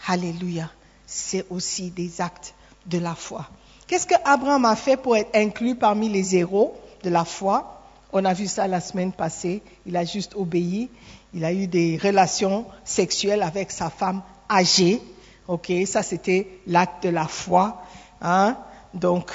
Alléluia. 0.08 0.70
C'est 1.06 1.46
aussi 1.50 1.92
des 1.92 2.22
actes 2.22 2.54
de 2.86 2.98
la 2.98 3.16
foi. 3.16 3.48
Qu'est-ce 3.88 4.08
que 4.08 4.16
Abraham 4.26 4.66
a 4.66 4.76
fait 4.76 4.98
pour 4.98 5.16
être 5.16 5.36
inclus 5.36 5.76
parmi 5.76 6.10
les 6.10 6.36
héros 6.36 6.76
de 7.04 7.10
la 7.10 7.26
foi? 7.26 7.82
On 8.12 8.24
a 8.26 8.34
vu 8.34 8.48
ça 8.48 8.68
la 8.68 8.82
semaine 8.82 9.12
passée. 9.12 9.62
Il 9.86 9.98
a 9.98 10.06
juste 10.06 10.36
obéi. 10.36 10.90
Il 11.34 11.44
a 11.44 11.52
eu 11.52 11.68
des 11.68 11.98
relations 11.98 12.66
sexuelles 12.84 13.42
avec 13.42 13.72
sa 13.72 13.90
femme 13.90 14.22
âgée. 14.50 15.02
Ok, 15.48 15.72
ça 15.86 16.04
c'était 16.04 16.48
l'acte 16.68 17.04
de 17.04 17.10
la 17.10 17.28
foi. 17.28 17.84
Hein? 18.22 18.58
Donc, 18.94 19.32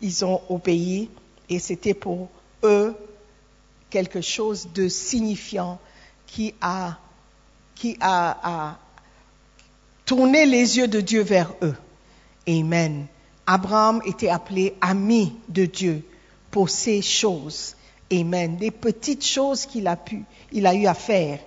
ils 0.00 0.24
ont 0.24 0.40
obéi 0.48 1.10
et 1.48 1.58
c'était 1.58 1.94
pour 1.94 2.28
eux 2.62 2.94
quelque 3.90 4.20
chose 4.20 4.68
de 4.74 4.88
signifiant 4.88 5.78
qui 6.26 6.54
a, 6.60 6.98
qui 7.76 7.96
a, 8.00 8.76
tourné 10.04 10.46
les 10.46 10.78
yeux 10.78 10.88
de 10.88 11.00
Dieu 11.00 11.22
vers 11.22 11.54
eux. 11.62 11.76
Amen. 12.48 13.06
Abraham 13.46 14.02
était 14.04 14.28
appelé 14.28 14.74
ami 14.80 15.32
de 15.48 15.66
Dieu 15.66 16.02
pour 16.50 16.70
ces 16.70 17.02
choses. 17.02 17.76
Amen. 18.12 18.56
Des 18.56 18.70
petites 18.70 19.24
choses 19.24 19.66
qu'il 19.66 19.86
a 19.86 19.96
pu, 19.96 20.24
il 20.50 20.66
a 20.66 20.74
eu 20.74 20.86
à 20.86 20.94
faire 20.94 21.38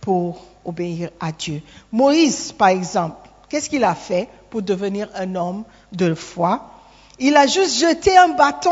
pour 0.00 0.44
obéir 0.64 1.10
à 1.18 1.32
Dieu. 1.32 1.62
Moïse, 1.90 2.52
par 2.52 2.68
exemple, 2.68 3.29
qu'est-ce 3.50 3.68
qu'il 3.68 3.84
a 3.84 3.94
fait 3.94 4.28
pour 4.48 4.62
devenir 4.62 5.10
un 5.14 5.34
homme 5.34 5.64
de 5.92 6.14
foi? 6.14 6.70
Il 7.18 7.36
a 7.36 7.46
juste 7.46 7.78
jeté 7.78 8.16
un 8.16 8.28
bâton 8.28 8.70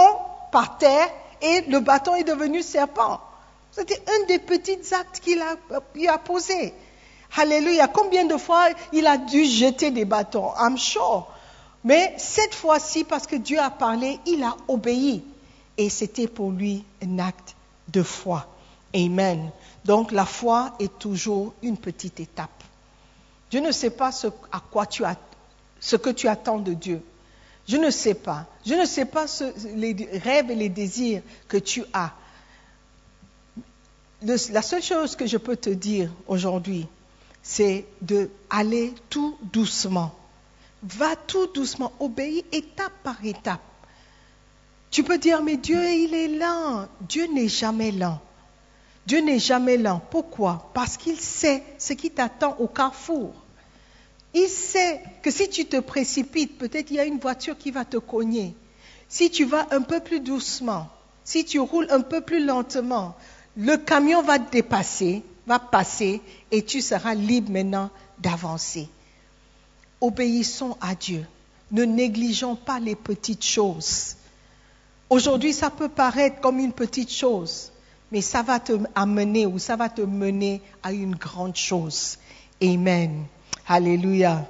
par 0.50 0.78
terre 0.78 1.10
et 1.42 1.60
le 1.68 1.80
bâton 1.80 2.14
est 2.14 2.24
devenu 2.24 2.62
serpent. 2.62 3.20
C'était 3.70 4.02
un 4.08 4.26
des 4.26 4.38
petits 4.38 4.94
actes 4.94 5.20
qu'il 5.20 5.40
a, 6.08 6.18
posé. 6.18 6.72
Alléluia. 7.36 7.86
Combien 7.88 8.24
de 8.24 8.36
fois 8.38 8.68
il 8.92 9.06
a 9.06 9.18
dû 9.18 9.44
jeter 9.44 9.90
des 9.90 10.06
bâtons? 10.06 10.50
I'm 10.58 10.78
sure. 10.78 11.28
Mais 11.84 12.14
cette 12.16 12.54
fois-ci, 12.54 13.04
parce 13.04 13.26
que 13.26 13.36
Dieu 13.36 13.58
a 13.58 13.70
parlé, 13.70 14.18
il 14.26 14.42
a 14.42 14.56
obéi. 14.66 15.22
Et 15.76 15.90
c'était 15.90 16.26
pour 16.26 16.50
lui 16.50 16.84
un 17.04 17.18
acte 17.18 17.54
de 17.88 18.02
foi. 18.02 18.46
Amen. 18.94 19.50
Donc 19.84 20.10
la 20.10 20.24
foi 20.24 20.72
est 20.80 20.98
toujours 20.98 21.52
une 21.62 21.76
petite 21.76 22.18
étape. 22.20 22.57
Je 23.50 23.58
ne 23.58 23.72
sais 23.72 23.90
pas 23.90 24.12
ce, 24.12 24.26
à 24.52 24.60
quoi 24.70 24.86
tu 24.86 25.04
as, 25.04 25.16
ce 25.80 25.96
que 25.96 26.10
tu 26.10 26.28
attends 26.28 26.58
de 26.58 26.74
Dieu. 26.74 27.02
Je 27.66 27.76
ne 27.76 27.90
sais 27.90 28.14
pas. 28.14 28.46
Je 28.64 28.74
ne 28.74 28.84
sais 28.84 29.04
pas 29.04 29.26
les 29.74 30.08
rêves 30.24 30.50
et 30.50 30.54
les 30.54 30.68
désirs 30.68 31.22
que 31.48 31.58
tu 31.58 31.84
as. 31.92 32.12
La 34.22 34.62
seule 34.62 34.82
chose 34.82 35.14
que 35.16 35.26
je 35.26 35.36
peux 35.36 35.56
te 35.56 35.70
dire 35.70 36.10
aujourd'hui, 36.26 36.86
c'est 37.42 37.86
de 38.02 38.30
aller 38.50 38.94
tout 39.10 39.36
doucement. 39.42 40.14
Va 40.82 41.16
tout 41.16 41.46
doucement, 41.48 41.92
obéis 42.00 42.44
étape 42.52 42.92
par 43.02 43.24
étape. 43.24 43.60
Tu 44.90 45.02
peux 45.02 45.18
dire, 45.18 45.42
mais 45.42 45.56
Dieu, 45.56 45.82
il 45.84 46.14
est 46.14 46.28
lent. 46.28 46.86
Dieu 47.02 47.26
n'est 47.32 47.48
jamais 47.48 47.90
lent. 47.90 48.20
Dieu 49.08 49.20
n'est 49.20 49.38
jamais 49.38 49.78
lent. 49.78 50.02
Pourquoi? 50.10 50.70
Parce 50.74 50.98
qu'il 50.98 51.18
sait 51.18 51.62
ce 51.78 51.94
qui 51.94 52.10
t'attend 52.10 52.56
au 52.58 52.66
carrefour. 52.66 53.32
Il 54.34 54.48
sait 54.48 55.00
que 55.22 55.30
si 55.30 55.48
tu 55.48 55.64
te 55.64 55.80
précipites, 55.80 56.58
peut-être 56.58 56.90
il 56.90 56.96
y 56.98 57.00
a 57.00 57.06
une 57.06 57.18
voiture 57.18 57.56
qui 57.56 57.70
va 57.70 57.86
te 57.86 57.96
cogner. 57.96 58.54
Si 59.08 59.30
tu 59.30 59.46
vas 59.46 59.66
un 59.70 59.80
peu 59.80 60.00
plus 60.00 60.20
doucement, 60.20 60.88
si 61.24 61.46
tu 61.46 61.58
roules 61.58 61.86
un 61.88 62.02
peu 62.02 62.20
plus 62.20 62.44
lentement, 62.44 63.16
le 63.56 63.78
camion 63.78 64.20
va 64.20 64.38
te 64.38 64.52
dépasser, 64.52 65.22
va 65.46 65.58
passer 65.58 66.20
et 66.50 66.62
tu 66.62 66.82
seras 66.82 67.14
libre 67.14 67.50
maintenant 67.50 67.88
d'avancer. 68.18 68.90
Obéissons 70.02 70.76
à 70.82 70.94
Dieu. 70.94 71.24
Ne 71.70 71.84
négligeons 71.84 72.56
pas 72.56 72.78
les 72.78 72.94
petites 72.94 73.44
choses. 73.44 74.16
Aujourd'hui, 75.08 75.54
ça 75.54 75.70
peut 75.70 75.88
paraître 75.88 76.42
comme 76.42 76.58
une 76.58 76.74
petite 76.74 77.10
chose, 77.10 77.72
mais 78.10 78.20
ça 78.20 78.42
va 78.42 78.60
te 78.60 78.72
amener 78.94 79.46
ou 79.46 79.58
ça 79.58 79.76
va 79.76 79.88
te 79.88 80.02
mener 80.02 80.62
à 80.82 80.92
une 80.92 81.14
grande 81.14 81.56
chose. 81.56 82.18
Amen. 82.62 83.24
Alléluia. 83.66 84.46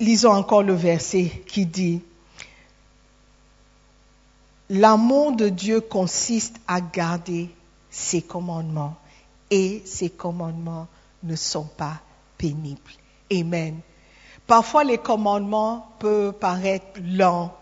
Lisons 0.00 0.32
encore 0.32 0.62
le 0.62 0.74
verset 0.74 1.42
qui 1.46 1.66
dit, 1.66 2.02
L'amour 4.74 5.32
de 5.32 5.50
Dieu 5.50 5.82
consiste 5.82 6.56
à 6.66 6.80
garder 6.80 7.50
ses 7.90 8.22
commandements 8.22 8.96
et 9.50 9.82
ses 9.84 10.08
commandements 10.08 10.88
ne 11.22 11.36
sont 11.36 11.68
pas 11.76 12.00
pénibles. 12.38 12.80
Amen. 13.30 13.80
Parfois 14.46 14.84
les 14.84 14.96
commandements 14.96 15.88
peuvent 15.98 16.32
paraître 16.32 17.00
lents. 17.02 17.54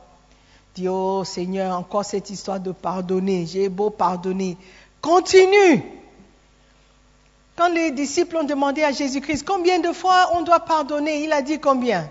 Dis, 0.75 0.89
oh 0.89 1.25
Seigneur, 1.25 1.77
encore 1.77 2.05
cette 2.05 2.31
histoire 2.31 2.61
de 2.61 2.73
pardonner. 2.73 3.47
J'ai 3.47 3.69
beau 3.69 3.91
pardonner. 3.91 4.57
Continue. 5.01 5.83
Quand 7.57 7.69
les 7.69 7.91
disciples 7.91 8.37
ont 8.37 8.45
demandé 8.45 8.83
à 8.83 8.93
Jésus-Christ 8.93 9.45
combien 9.45 9.81
de 9.81 9.93
fois 9.93 10.31
on 10.35 10.43
doit 10.43 10.61
pardonner, 10.61 11.25
il 11.25 11.33
a 11.33 11.43
dit 11.43 11.59
combien? 11.59 12.09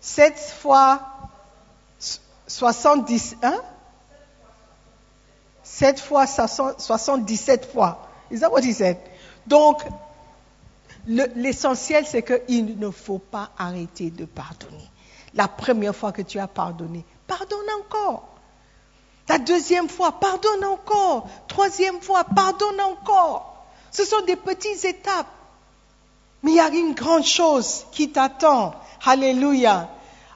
Sept 0.00 0.38
fois 0.38 1.02
70, 2.46 3.36
hein? 3.42 3.60
Sept 5.62 6.00
fois 6.00 6.26
77 6.26 7.70
fois. 7.72 8.08
Is 8.30 8.40
that 8.40 8.50
what 8.50 8.62
he 8.62 8.72
said? 8.72 8.96
Donc, 9.46 9.82
l'essentiel, 11.06 12.06
c'est 12.06 12.22
qu'il 12.22 12.78
ne 12.78 12.90
faut 12.90 13.18
pas 13.18 13.50
arrêter 13.58 14.10
de 14.10 14.24
pardonner. 14.24 14.90
La 15.34 15.48
première 15.48 15.94
fois 15.94 16.12
que 16.12 16.22
tu 16.22 16.38
as 16.38 16.48
pardonné, 16.48 17.04
pardonne 17.30 17.70
encore. 17.78 18.24
La 19.28 19.38
deuxième 19.38 19.88
fois, 19.88 20.10
pardonne 20.10 20.64
encore. 20.64 21.28
Troisième 21.46 22.00
fois, 22.00 22.24
pardonne 22.24 22.80
encore. 22.80 23.64
Ce 23.92 24.04
sont 24.04 24.22
des 24.22 24.34
petites 24.34 24.84
étapes. 24.84 25.28
Mais 26.42 26.50
il 26.52 26.56
y 26.56 26.60
a 26.60 26.68
une 26.68 26.94
grande 26.94 27.24
chose 27.24 27.86
qui 27.92 28.10
t'attend. 28.10 28.74
Alléluia. 29.06 29.88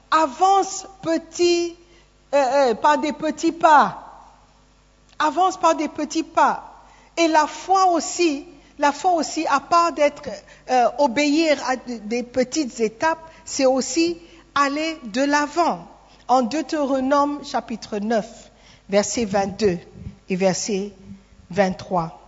Avance 0.09 0.87
petit, 1.01 1.75
euh, 2.33 2.37
euh, 2.37 2.75
par 2.75 2.97
des 2.99 3.11
petits 3.11 3.51
pas. 3.51 4.01
Avance 5.19 5.57
par 5.57 5.75
des 5.75 5.89
petits 5.89 6.23
pas. 6.23 6.85
Et 7.17 7.27
la 7.27 7.47
foi 7.47 7.87
aussi, 7.87 8.45
la 8.79 8.93
foi 8.93 9.11
aussi, 9.11 9.45
à 9.47 9.59
part 9.59 9.91
d'être 9.91 10.29
euh, 10.69 10.87
obéir 10.99 11.61
à 11.67 11.75
des 11.75 12.23
petites 12.23 12.79
étapes, 12.79 13.29
c'est 13.43 13.65
aussi 13.65 14.17
aller 14.53 14.97
de 15.03 15.23
l'avant. 15.23 15.87
En 16.27 16.41
Deutéronome 16.41 17.45
chapitre 17.45 17.99
9, 17.99 18.51
verset 18.89 19.25
22 19.25 19.77
et 20.27 20.35
verset 20.35 20.91
23. 21.51 22.19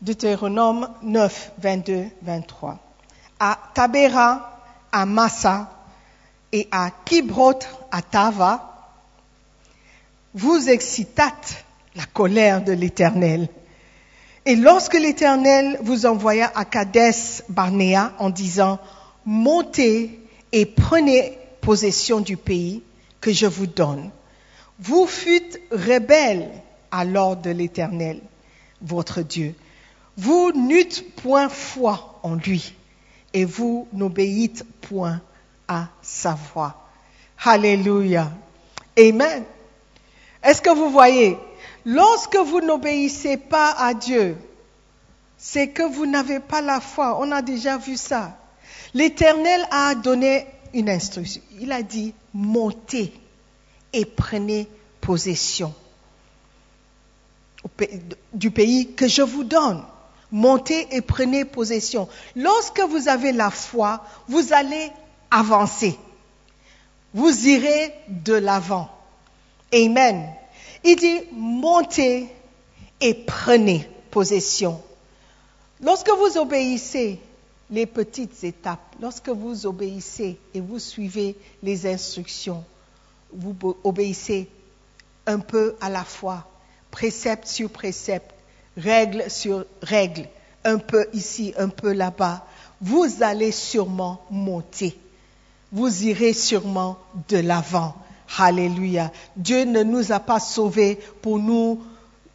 Deutéronome 0.00 0.88
9, 1.04 1.52
22, 1.58 2.06
23. 2.22 2.78
À 3.38 3.58
Tabera, 3.74 4.60
à 4.90 5.06
Massa 5.06 5.70
et 6.50 6.66
à 6.72 6.90
Kibrot, 7.04 7.60
à 7.92 8.02
Tava, 8.02 8.90
vous 10.34 10.68
excitâtes 10.68 11.64
la 11.94 12.06
colère 12.06 12.64
de 12.64 12.72
l'Éternel. 12.72 13.48
Et 14.46 14.56
lorsque 14.56 14.94
l'Éternel 14.94 15.78
vous 15.82 16.06
envoya 16.06 16.50
à 16.56 16.64
Kadès 16.64 17.44
Barnéa 17.48 18.12
en 18.18 18.30
disant, 18.30 18.80
montez 19.24 20.18
et 20.52 20.66
prenez 20.66 21.38
possession 21.60 22.20
du 22.20 22.36
pays 22.36 22.82
que 23.20 23.32
je 23.32 23.46
vous 23.46 23.66
donne, 23.66 24.10
vous 24.78 25.06
fûtes 25.06 25.60
rebelles 25.70 26.50
à 26.90 27.04
l'ordre 27.04 27.42
de 27.42 27.50
l'Éternel, 27.50 28.20
votre 28.80 29.22
Dieu. 29.22 29.54
Vous 30.16 30.52
n'eûtes 30.52 31.14
point 31.16 31.48
foi 31.48 32.20
en 32.22 32.34
lui, 32.34 32.74
et 33.32 33.44
vous 33.44 33.88
n'obéissez 33.92 34.64
point 34.82 35.20
à 35.68 35.88
sa 36.02 36.34
voix. 36.34 36.88
Alléluia. 37.44 38.30
Amen. 38.98 39.44
Est-ce 40.42 40.60
que 40.60 40.70
vous 40.70 40.90
voyez, 40.90 41.38
lorsque 41.84 42.36
vous 42.36 42.60
n'obéissez 42.60 43.36
pas 43.36 43.70
à 43.78 43.94
Dieu, 43.94 44.36
c'est 45.38 45.68
que 45.68 45.82
vous 45.82 46.06
n'avez 46.06 46.40
pas 46.40 46.60
la 46.60 46.80
foi. 46.80 47.18
On 47.20 47.32
a 47.32 47.42
déjà 47.42 47.78
vu 47.78 47.96
ça. 47.96 48.36
L'Éternel 48.94 49.66
a 49.70 49.94
donné 49.94 50.46
une 50.74 50.90
instruction. 50.90 51.42
Il 51.60 51.72
a 51.72 51.82
dit, 51.82 52.14
montez 52.34 53.12
et 53.92 54.04
prenez 54.04 54.68
possession 55.00 55.74
du 58.32 58.50
pays 58.50 58.92
que 58.94 59.08
je 59.08 59.22
vous 59.22 59.44
donne. 59.44 59.82
Montez 60.30 60.88
et 60.94 61.02
prenez 61.02 61.44
possession. 61.44 62.08
Lorsque 62.36 62.80
vous 62.80 63.08
avez 63.08 63.32
la 63.32 63.50
foi, 63.50 64.04
vous 64.28 64.52
allez 64.52 64.90
avancer. 65.30 65.98
Vous 67.12 67.46
irez 67.46 67.94
de 68.08 68.32
l'avant. 68.32 68.90
Amen. 69.74 70.26
Il 70.84 70.96
dit, 70.96 71.20
montez 71.32 72.28
et 73.00 73.14
prenez 73.14 73.88
possession. 74.10 74.82
Lorsque 75.82 76.10
vous 76.10 76.38
obéissez 76.38 77.20
les 77.72 77.86
petites 77.86 78.44
étapes, 78.44 78.94
lorsque 79.00 79.30
vous 79.30 79.66
obéissez 79.66 80.38
et 80.54 80.60
vous 80.60 80.78
suivez 80.78 81.36
les 81.62 81.86
instructions, 81.86 82.62
vous 83.32 83.56
obéissez 83.82 84.48
un 85.26 85.38
peu 85.38 85.74
à 85.80 85.88
la 85.88 86.04
fois, 86.04 86.46
précepte 86.90 87.46
sur 87.48 87.70
précepte, 87.70 88.30
règle 88.76 89.30
sur 89.30 89.64
règle, 89.80 90.28
un 90.64 90.76
peu 90.78 91.06
ici, 91.14 91.54
un 91.58 91.68
peu 91.68 91.92
là-bas, 91.92 92.46
vous 92.82 93.22
allez 93.22 93.52
sûrement 93.52 94.20
monter. 94.30 94.98
Vous 95.72 96.04
irez 96.04 96.34
sûrement 96.34 96.98
de 97.28 97.38
l'avant. 97.38 97.94
Alléluia. 98.38 99.10
Dieu 99.36 99.64
ne 99.64 99.82
nous 99.82 100.12
a 100.12 100.20
pas 100.20 100.40
sauvés 100.40 100.98
pour 101.22 101.38
nous 101.38 101.82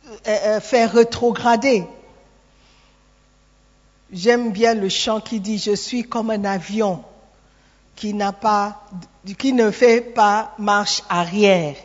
euh, 0.06 0.38
euh, 0.45 0.60
faire 0.60 0.93
rétrograder. 0.93 1.84
J'aime 4.12 4.52
bien 4.52 4.74
le 4.74 4.89
chant 4.89 5.20
qui 5.20 5.39
dit 5.39 5.58
Je 5.58 5.76
suis 5.76 6.04
comme 6.04 6.30
un 6.30 6.46
avion 6.46 7.04
qui, 7.96 8.13
n'a 8.13 8.32
pas, 8.32 8.86
qui 9.38 9.54
ne 9.54 9.72
fait 9.72 10.02
pas 10.02 10.54
marche 10.58 11.04
arrière. 11.10 11.76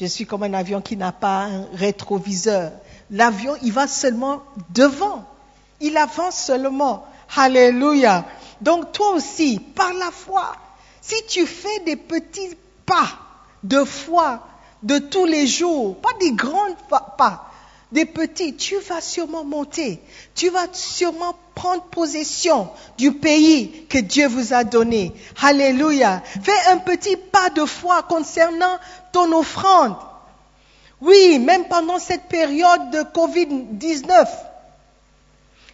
Je 0.00 0.06
suis 0.06 0.26
comme 0.26 0.44
un 0.44 0.54
avion 0.54 0.80
qui 0.80 0.96
n'a 0.96 1.12
pas 1.12 1.44
un 1.44 1.66
rétroviseur. 1.72 2.72
L'avion, 3.10 3.54
il 3.62 3.72
va 3.72 3.86
seulement 3.88 4.42
devant. 4.70 5.24
Il 5.80 5.96
avance 5.96 6.36
seulement. 6.36 7.06
Alléluia. 7.36 8.24
Donc 8.60 8.92
toi 8.92 9.14
aussi, 9.14 9.58
par 9.58 9.92
la 9.94 10.10
foi, 10.10 10.54
si 11.00 11.16
tu 11.28 11.46
fais 11.46 11.80
des 11.80 11.96
petits 11.96 12.56
pas 12.84 13.08
de 13.64 13.82
foi 13.84 14.46
de 14.82 14.98
tous 14.98 15.24
les 15.24 15.46
jours, 15.46 15.96
pas 15.96 16.12
des 16.20 16.32
grands 16.32 16.74
pas, 16.88 17.50
des 17.92 18.04
petits, 18.04 18.56
tu 18.56 18.78
vas 18.80 19.00
sûrement 19.00 19.44
monter. 19.44 20.00
Tu 20.34 20.50
vas 20.50 20.66
sûrement 20.72 21.34
prendre 21.54 21.84
possession 21.84 22.68
du 22.98 23.12
pays 23.12 23.86
que 23.88 23.98
Dieu 23.98 24.26
vous 24.26 24.52
a 24.52 24.64
donné. 24.64 25.12
Alléluia. 25.40 26.22
Fais 26.42 26.70
un 26.70 26.78
petit 26.78 27.16
pas 27.16 27.50
de 27.50 27.64
foi 27.64 28.02
concernant 28.02 28.78
ton 29.12 29.32
offrande. 29.32 29.96
Oui, 31.00 31.38
même 31.38 31.68
pendant 31.68 31.98
cette 31.98 32.24
période 32.24 32.90
de 32.90 33.00
Covid-19. 33.00 34.28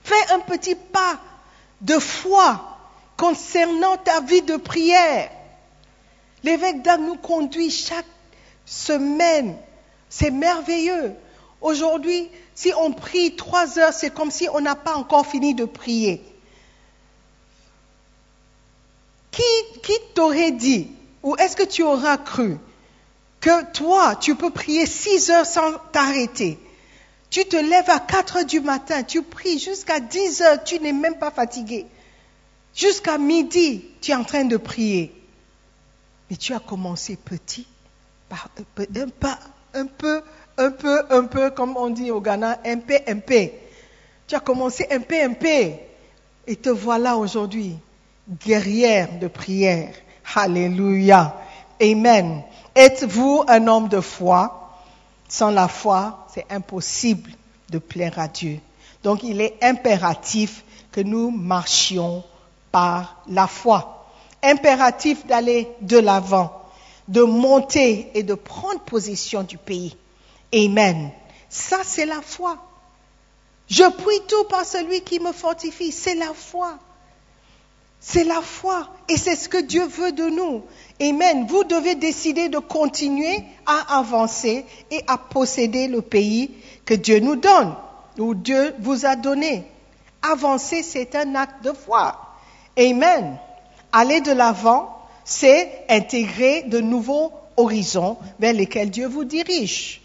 Fais 0.05 0.33
un 0.33 0.41
petit 0.41 0.75
pas 0.75 1.19
de 1.81 1.99
foi 1.99 2.79
concernant 3.17 3.97
ta 3.97 4.21
vie 4.21 4.43
de 4.43 4.57
prière. 4.57 5.31
L'évêque 6.45 6.83
d'Anne 6.83 7.07
nous 7.07 7.17
conduit 7.17 7.71
chaque 7.71 8.05
semaine. 8.67 9.57
C'est 10.09 10.31
merveilleux. 10.31 11.15
Aujourd'hui, 11.63 12.29
si 12.55 12.73
on 12.77 12.93
prie 12.93 13.37
trois 13.37 13.79
heures, 13.79 13.93
c'est 13.93 14.13
comme 14.13 14.31
si 14.31 14.49
on 14.53 14.61
n'a 14.61 14.75
pas 14.75 14.97
encore 14.97 15.27
fini 15.27 15.55
de 15.55 15.65
prier. 15.65 16.23
Qui, 19.31 19.43
t'aurait 20.15 20.53
dit, 20.53 20.91
ou 21.23 21.37
est-ce 21.37 21.57
que 21.57 21.63
tu 21.63 21.83
auras 21.83 22.19
cru, 22.19 22.59
que 23.41 23.65
toi, 23.73 24.17
tu 24.17 24.35
peux 24.35 24.51
prier 24.51 24.87
six 24.87 25.31
heures 25.31 25.47
sans 25.47 25.73
t'arrêter? 25.93 26.59
Tu 27.31 27.45
te 27.47 27.57
lèves 27.57 27.89
à 27.89 27.99
quatre 27.99 28.37
heures 28.37 28.45
du 28.45 28.61
matin, 28.61 29.03
tu 29.03 29.23
pries 29.23 29.59
jusqu'à 29.59 30.01
dix 30.01 30.43
heures, 30.43 30.63
tu 30.63 30.79
n'es 30.81 30.93
même 30.93 31.19
pas 31.19 31.31
fatigué. 31.31 31.87
Jusqu'à 32.75 33.19
midi, 33.19 33.85
tu 34.01 34.11
es 34.11 34.15
en 34.15 34.25
train 34.25 34.45
de 34.45 34.57
prier. 34.57 35.15
Mais 36.29 36.37
tu 36.37 36.53
as 36.53 36.61
commencé 36.61 37.17
petit, 37.17 37.67
par 38.29 38.49
peu, 38.75 38.87
un 39.75 39.87
peu, 39.87 40.23
un 40.59 40.71
peu, 40.71 41.51
comme 41.51 41.77
on 41.77 41.91
dit 41.91 42.11
au 42.11 42.21
Ghana, 42.21 42.59
un 42.65 42.79
peu, 42.79 42.99
un 43.07 43.19
peu. 43.19 43.49
Tu 44.27 44.35
as 44.35 44.41
commencé 44.41 44.87
un 44.91 45.01
peu, 45.01 45.21
un 45.23 45.33
peu. 45.33 45.73
Et 46.47 46.57
te 46.57 46.71
voilà 46.71 47.17
aujourd'hui, 47.17 47.77
guerrière 48.45 49.19
de 49.19 49.29
prière. 49.29 49.95
Alléluia. 50.35 51.37
Amen. 51.81 52.43
Êtes-vous 52.75 53.45
un 53.49 53.67
homme 53.67 53.89
de 53.89 54.01
foi? 54.01 54.59
Sans 55.29 55.51
la 55.51 55.69
foi, 55.69 56.27
c'est 56.33 56.47
impossible 56.51 57.31
de 57.71 57.79
plaire 57.79 58.19
à 58.19 58.29
Dieu. 58.29 58.61
Donc 59.03 59.23
il 59.23 59.41
est 59.41 59.57
impératif 59.63 60.65
que 60.91 61.01
nous 61.01 61.31
marchions 61.31 62.23
par 62.71 63.23
la 63.29 63.47
foi. 63.47 64.07
Impératif 64.43 65.27
d'aller 65.27 65.69
de 65.81 65.99
l'avant, 65.99 66.53
de 67.09 67.23
monter 67.23 68.11
et 68.15 68.23
de 68.23 68.35
prendre 68.35 68.81
possession 68.81 69.43
du 69.43 69.57
pays. 69.57 69.97
Amen. 70.55 71.11
Ça, 71.49 71.79
c'est 71.85 72.07
la 72.07 72.21
foi. 72.21 72.59
Je 73.69 73.85
prie 73.85 74.21
tout 74.29 74.45
par 74.45 74.65
celui 74.65 75.01
qui 75.01 75.19
me 75.19 75.33
fortifie. 75.33 75.93
C'est 75.93 76.15
la 76.15 76.33
foi. 76.35 76.79
C'est 78.01 78.25
la 78.25 78.43
foi. 78.43 78.89
Et 79.09 79.17
c'est 79.17 79.37
ce 79.37 79.49
que 79.49 79.63
Dieu 79.63 79.87
veut 79.87 80.13
de 80.13 80.29
nous. 80.29 80.63
Amen. 81.01 81.47
Vous 81.47 81.65
devez 81.65 81.95
décider 81.95 82.49
de 82.49 82.59
continuer 82.59 83.45
à 83.65 83.99
avancer 83.99 84.67
et 84.91 85.03
à 85.07 85.17
posséder 85.17 85.89
le 85.89 86.03
pays 86.03 86.51
que 86.85 86.95
Dieu 86.95 87.21
nous 87.21 87.37
donne, 87.37 87.75
ou 88.19 88.35
Dieu 88.35 88.75
vous 88.81 89.07
a 89.07 89.17
donné. 89.17 89.65
Avancer, 90.21 90.83
c'est 90.83 91.15
un 91.15 91.35
acte 91.35 91.65
de 91.65 91.73
foi. 91.73 92.19
Amen. 92.77 93.39
Aller 93.93 94.21
de 94.21 94.33
l'avant, 94.33 94.99
c'est 95.25 95.85
intégrer 95.89 96.63
de 96.65 96.81
nouveaux 96.81 97.33
horizons 97.57 98.19
vers 98.39 98.53
lesquels 98.53 98.91
Dieu 98.91 99.07
vous 99.07 99.25
dirige 99.25 100.02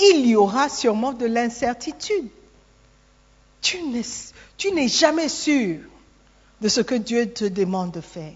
il 0.00 0.26
y 0.26 0.36
aura 0.36 0.68
sûrement 0.68 1.12
de 1.12 1.26
l'incertitude. 1.26 2.28
Tu 3.60 3.82
n'es 4.72 4.88
jamais 4.88 5.28
sûr 5.28 5.80
de 6.60 6.68
ce 6.68 6.80
que 6.80 6.94
Dieu 6.94 7.32
te 7.32 7.44
demande 7.44 7.92
de 7.92 8.00
faire. 8.00 8.34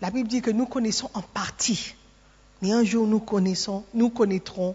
La 0.00 0.10
Bible 0.10 0.28
dit 0.28 0.42
que 0.42 0.50
nous 0.50 0.66
connaissons 0.66 1.10
en 1.14 1.22
partie, 1.22 1.94
mais 2.62 2.72
un 2.72 2.84
jour 2.84 3.06
nous 3.06 3.20
connaissons, 3.20 3.84
nous 3.94 4.10
connaîtrons 4.10 4.74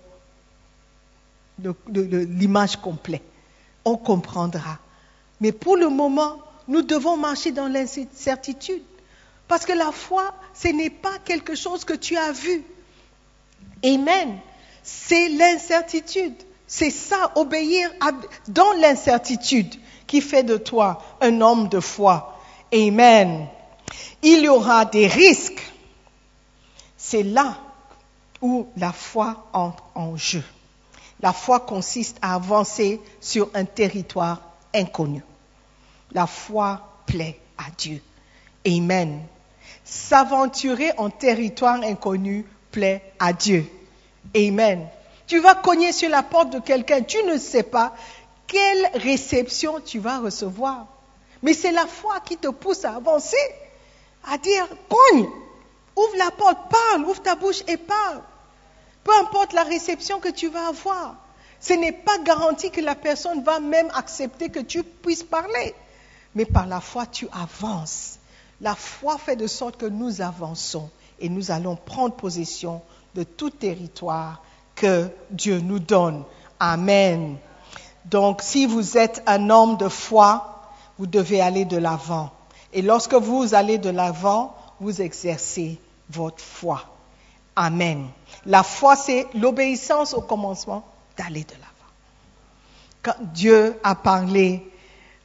l'image 1.88 2.78
complète. 2.78 3.24
On 3.86 3.98
comprendra. 3.98 4.80
Mais 5.40 5.52
pour 5.52 5.78
le 5.78 5.90
moment, 5.90 6.40
nous 6.68 6.82
devons 6.82 7.18
marcher 7.18 7.52
dans 7.52 7.68
l'incertitude. 7.68 8.84
Parce 9.48 9.66
que 9.66 9.74
la 9.74 9.92
foi, 9.92 10.34
ce 10.54 10.70
n'est 10.70 10.90
pas 10.90 11.18
quelque 11.26 11.56
chose 11.56 11.84
que 11.84 11.94
tu 11.94 12.16
as 12.18 12.32
vu. 12.32 12.64
Amen. 13.84 14.40
C'est 14.84 15.30
l'incertitude. 15.30 16.36
C'est 16.68 16.90
ça, 16.90 17.32
obéir 17.36 17.92
dans 18.48 18.72
l'incertitude 18.74 19.76
qui 20.08 20.22
fait 20.22 20.44
de 20.44 20.58
toi 20.58 21.02
un 21.20 21.42
homme 21.42 21.68
de 21.68 21.80
foi. 21.80 22.40
Amen. 22.74 23.48
Il 24.22 24.44
y 24.44 24.48
aura 24.48 24.86
des 24.86 25.08
risques. 25.08 25.62
C'est 26.98 27.24
là 27.24 27.58
où 28.42 28.68
la 28.78 28.92
foi 28.92 29.48
entre 29.54 29.84
en 29.96 30.16
jeu. 30.16 30.44
La 31.22 31.34
foi 31.34 31.60
consiste 31.60 32.18
à 32.22 32.36
avancer 32.36 33.02
sur 33.20 33.50
un 33.54 33.66
territoire 33.66 34.42
inconnu. 34.74 35.24
La 36.12 36.26
foi 36.26 36.82
plaît 37.06 37.40
à 37.58 37.66
Dieu. 37.78 38.02
Amen. 38.66 39.22
S'aventurer 39.84 40.92
en 40.98 41.10
territoire 41.10 41.82
inconnu 41.84 42.46
plaît 42.72 43.14
à 43.20 43.34
Dieu. 43.34 43.66
Amen. 44.36 44.88
Tu 45.28 45.40
vas 45.40 45.56
cogner 45.56 45.92
sur 45.92 46.10
la 46.10 46.24
porte 46.24 46.52
de 46.52 46.60
quelqu'un, 46.60 47.02
tu 47.02 47.22
ne 47.24 47.38
sais 47.38 47.64
pas 47.64 47.94
quelle 48.48 48.90
réception 48.96 49.80
tu 49.80 50.00
vas 50.00 50.20
recevoir. 50.20 50.88
Mais 51.42 51.54
c'est 51.54 51.72
la 51.72 51.88
foi 51.88 52.20
qui 52.20 52.38
te 52.38 52.50
pousse 52.50 52.86
à 52.86 52.96
avancer, 52.96 53.38
à 54.26 54.38
dire, 54.38 54.68
cogne, 54.90 55.28
ouvre 55.96 56.18
la 56.18 56.32
porte, 56.32 56.58
parle, 56.70 57.06
ouvre 57.06 57.22
ta 57.22 57.36
bouche 57.36 57.62
et 57.68 57.78
parle. 57.78 58.22
Peu 59.04 59.12
importe 59.20 59.54
la 59.54 59.64
réception 59.64 60.20
que 60.20 60.30
tu 60.30 60.48
vas 60.50 60.68
avoir, 60.68 61.16
Ce 61.60 61.74
n'est 61.74 61.92
pas 61.92 62.18
garanti 62.20 62.72
que 62.72 62.82
la 62.82 62.96
personne 62.96 63.44
va 63.44 63.60
même 63.60 63.92
accepter 63.94 64.50
que 64.50 64.60
tu 64.60 64.84
puisses 64.84 65.24
parler. 65.24 65.76
Mais 66.34 66.46
par 66.46 66.66
la 66.66 66.82
foi, 66.82 67.06
tu 67.06 67.28
avances. 67.32 68.18
La 68.62 68.76
foi 68.76 69.18
fait 69.18 69.36
de 69.36 69.48
sorte 69.48 69.78
que 69.78 69.86
nous 69.86 70.22
avançons 70.22 70.90
et 71.22 71.30
nous 71.30 71.52
allons 71.52 71.76
prendre 71.76 72.16
possession 72.16 72.82
de 73.16 73.24
tout 73.24 73.50
territoire 73.50 74.42
que 74.76 75.10
Dieu 75.30 75.60
nous 75.60 75.80
donne. 75.80 76.24
Amen. 76.60 77.38
Donc, 78.06 78.42
si 78.42 78.66
vous 78.66 78.98
êtes 78.98 79.22
un 79.28 79.50
homme 79.50 79.78
de 79.78 79.88
foi, 79.88 80.64
vous 80.98 81.08
devez 81.08 81.42
aller 81.42 81.66
de 81.66 81.78
l'avant. 81.78 82.32
Et 82.74 82.82
lorsque 82.82 83.14
vous 83.14 83.54
allez 83.54 83.78
de 83.78 83.90
l'avant, 83.90 84.56
vous 84.80 85.02
exercez 85.02 85.80
votre 86.10 86.44
foi. 86.44 86.84
Amen. 87.56 88.08
La 88.46 88.64
foi, 88.64 88.96
c'est 88.96 89.28
l'obéissance 89.36 90.14
au 90.14 90.22
commencement 90.22 90.84
d'aller 91.18 91.44
de 91.44 91.54
l'avant. 91.54 91.68
Quand 93.04 93.16
Dieu 93.34 93.80
a 93.84 93.96
parlé, 93.96 94.68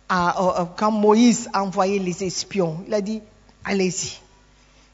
à, 0.08 0.68
quand 0.76 0.90
Moïse 0.90 1.48
a 1.52 1.62
envoyé 1.62 1.98
les 1.98 2.24
espions, 2.24 2.78
il 2.86 2.94
a 2.94 3.00
dit, 3.00 3.22
allez-y. 3.64 4.20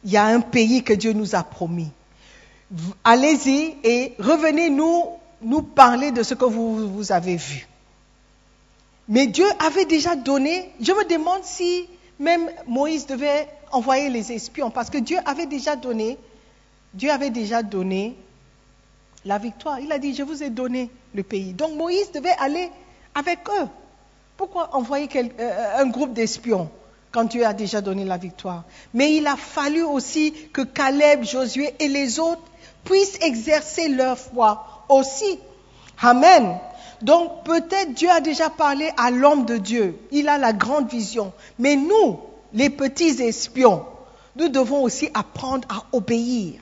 Il 0.04 0.10
y 0.10 0.16
a 0.16 0.24
un 0.24 0.40
pays 0.40 0.82
que 0.82 0.92
Dieu 0.92 1.12
nous 1.12 1.34
a 1.34 1.42
promis. 1.42 1.90
Allez-y 3.04 3.76
et 3.84 4.14
revenez 4.18 4.70
nous, 4.70 5.62
parler 5.74 6.10
de 6.10 6.22
ce 6.22 6.34
que 6.34 6.44
vous, 6.44 6.88
vous 6.88 7.12
avez 7.12 7.36
vu. 7.36 7.66
Mais 9.08 9.26
Dieu 9.26 9.46
avait 9.58 9.84
déjà 9.84 10.16
donné, 10.16 10.70
je 10.80 10.92
me 10.92 11.04
demande 11.08 11.42
si 11.42 11.88
même 12.18 12.48
Moïse 12.66 13.06
devait 13.06 13.48
envoyer 13.72 14.08
les 14.08 14.32
espions, 14.32 14.70
parce 14.70 14.90
que 14.90 14.98
Dieu 14.98 15.18
avait 15.26 15.46
déjà 15.46 15.76
donné, 15.76 16.18
Dieu 16.94 17.10
avait 17.10 17.30
déjà 17.30 17.62
donné 17.62 18.16
la 19.24 19.38
victoire. 19.38 19.80
Il 19.80 19.90
a 19.92 19.98
dit, 19.98 20.14
je 20.14 20.22
vous 20.22 20.42
ai 20.42 20.50
donné 20.50 20.90
le 21.14 21.22
pays. 21.22 21.52
Donc 21.52 21.74
Moïse 21.74 22.10
devait 22.12 22.36
aller 22.38 22.70
avec 23.14 23.40
eux. 23.48 23.68
Pourquoi 24.36 24.74
envoyer 24.74 25.08
euh, 25.38 25.82
un 25.82 25.86
groupe 25.86 26.12
d'espions? 26.12 26.70
Quand 27.12 27.24
Dieu 27.24 27.46
a 27.46 27.52
déjà 27.52 27.80
donné 27.80 28.04
la 28.04 28.16
victoire 28.16 28.64
Mais 28.94 29.14
il 29.16 29.26
a 29.26 29.36
fallu 29.36 29.82
aussi 29.82 30.32
que 30.52 30.62
Caleb, 30.62 31.24
Josué 31.24 31.74
et 31.78 31.88
les 31.88 32.18
autres 32.18 32.42
puissent 32.84 33.18
exercer 33.20 33.88
leur 33.88 34.18
foi 34.18 34.84
aussi. 34.88 35.38
Amen. 36.00 36.58
Donc 37.02 37.44
peut-être 37.44 37.94
Dieu 37.94 38.10
a 38.10 38.20
déjà 38.20 38.50
parlé 38.50 38.90
à 38.96 39.10
l'homme 39.10 39.44
de 39.44 39.56
Dieu. 39.56 39.98
Il 40.10 40.28
a 40.28 40.38
la 40.38 40.52
grande 40.52 40.88
vision. 40.88 41.32
Mais 41.58 41.76
nous, 41.76 42.18
les 42.52 42.70
petits 42.70 43.22
espions, 43.22 43.84
nous 44.36 44.48
devons 44.48 44.82
aussi 44.82 45.10
apprendre 45.14 45.66
à 45.68 45.84
obéir. 45.96 46.60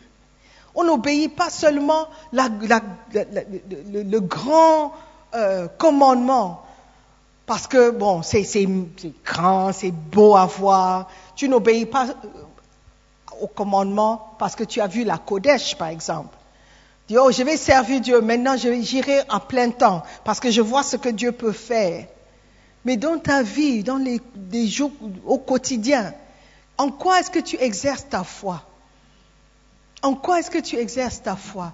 On 0.74 0.84
n'obéit 0.84 1.34
pas 1.34 1.50
seulement 1.50 2.08
le, 2.32 4.18
grand 4.20 4.92
euh, 5.34 5.66
commandement, 5.78 6.62
parce 7.50 7.66
que, 7.66 7.90
bon, 7.90 8.22
c'est 8.22 8.46
grand, 9.24 9.72
c'est 9.72 9.90
beau 9.90 10.36
à 10.36 10.46
voir. 10.46 11.08
Tu 11.34 11.48
n'obéis 11.48 11.84
pas 11.84 12.06
euh, 12.06 12.12
au 13.40 13.48
commandement 13.48 14.36
parce 14.38 14.54
que 14.54 14.62
tu 14.62 14.80
as 14.80 14.86
vu 14.86 15.02
la 15.02 15.18
Kodesh, 15.18 15.76
par 15.76 15.88
exemple. 15.88 16.38
Dis, 17.08 17.18
oh, 17.18 17.32
je 17.32 17.42
vais 17.42 17.56
servir 17.56 18.00
Dieu, 18.00 18.20
maintenant 18.20 18.56
j'irai 18.56 19.22
en 19.28 19.40
plein 19.40 19.70
temps 19.70 20.04
parce 20.22 20.38
que 20.38 20.52
je 20.52 20.60
vois 20.60 20.84
ce 20.84 20.96
que 20.96 21.08
Dieu 21.08 21.32
peut 21.32 21.50
faire. 21.50 22.06
Mais 22.84 22.96
dans 22.96 23.18
ta 23.18 23.42
vie, 23.42 23.82
dans 23.82 23.96
les, 23.96 24.20
jours 24.68 24.92
au 25.26 25.38
quotidien, 25.38 26.14
en 26.78 26.90
quoi 26.90 27.18
est-ce 27.18 27.32
que 27.32 27.40
tu 27.40 27.56
exerces 27.60 28.08
ta 28.08 28.22
foi? 28.22 28.62
En 30.02 30.14
quoi 30.14 30.38
est-ce 30.38 30.52
que 30.52 30.60
tu 30.60 30.76
exerces 30.76 31.20
ta 31.20 31.34
foi? 31.34 31.72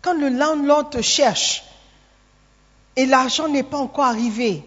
Quand 0.00 0.14
le 0.14 0.30
landlord 0.30 0.88
te 0.88 1.02
cherche 1.02 1.64
et 2.96 3.04
l'argent 3.04 3.46
n'est 3.46 3.62
pas 3.62 3.76
encore 3.76 4.06
arrivé, 4.06 4.64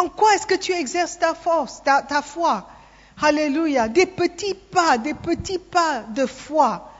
en 0.00 0.08
quoi 0.08 0.34
est-ce 0.34 0.46
que 0.46 0.54
tu 0.54 0.72
exerces 0.72 1.18
ta 1.18 1.34
force, 1.34 1.82
ta, 1.82 2.22
foi? 2.22 2.66
Alléluia. 3.22 3.88
Des 3.88 4.06
petits 4.06 4.54
pas, 4.54 4.98
des 4.98 5.14
petits 5.14 5.58
pas 5.58 6.02
de 6.02 6.26
foi 6.26 6.90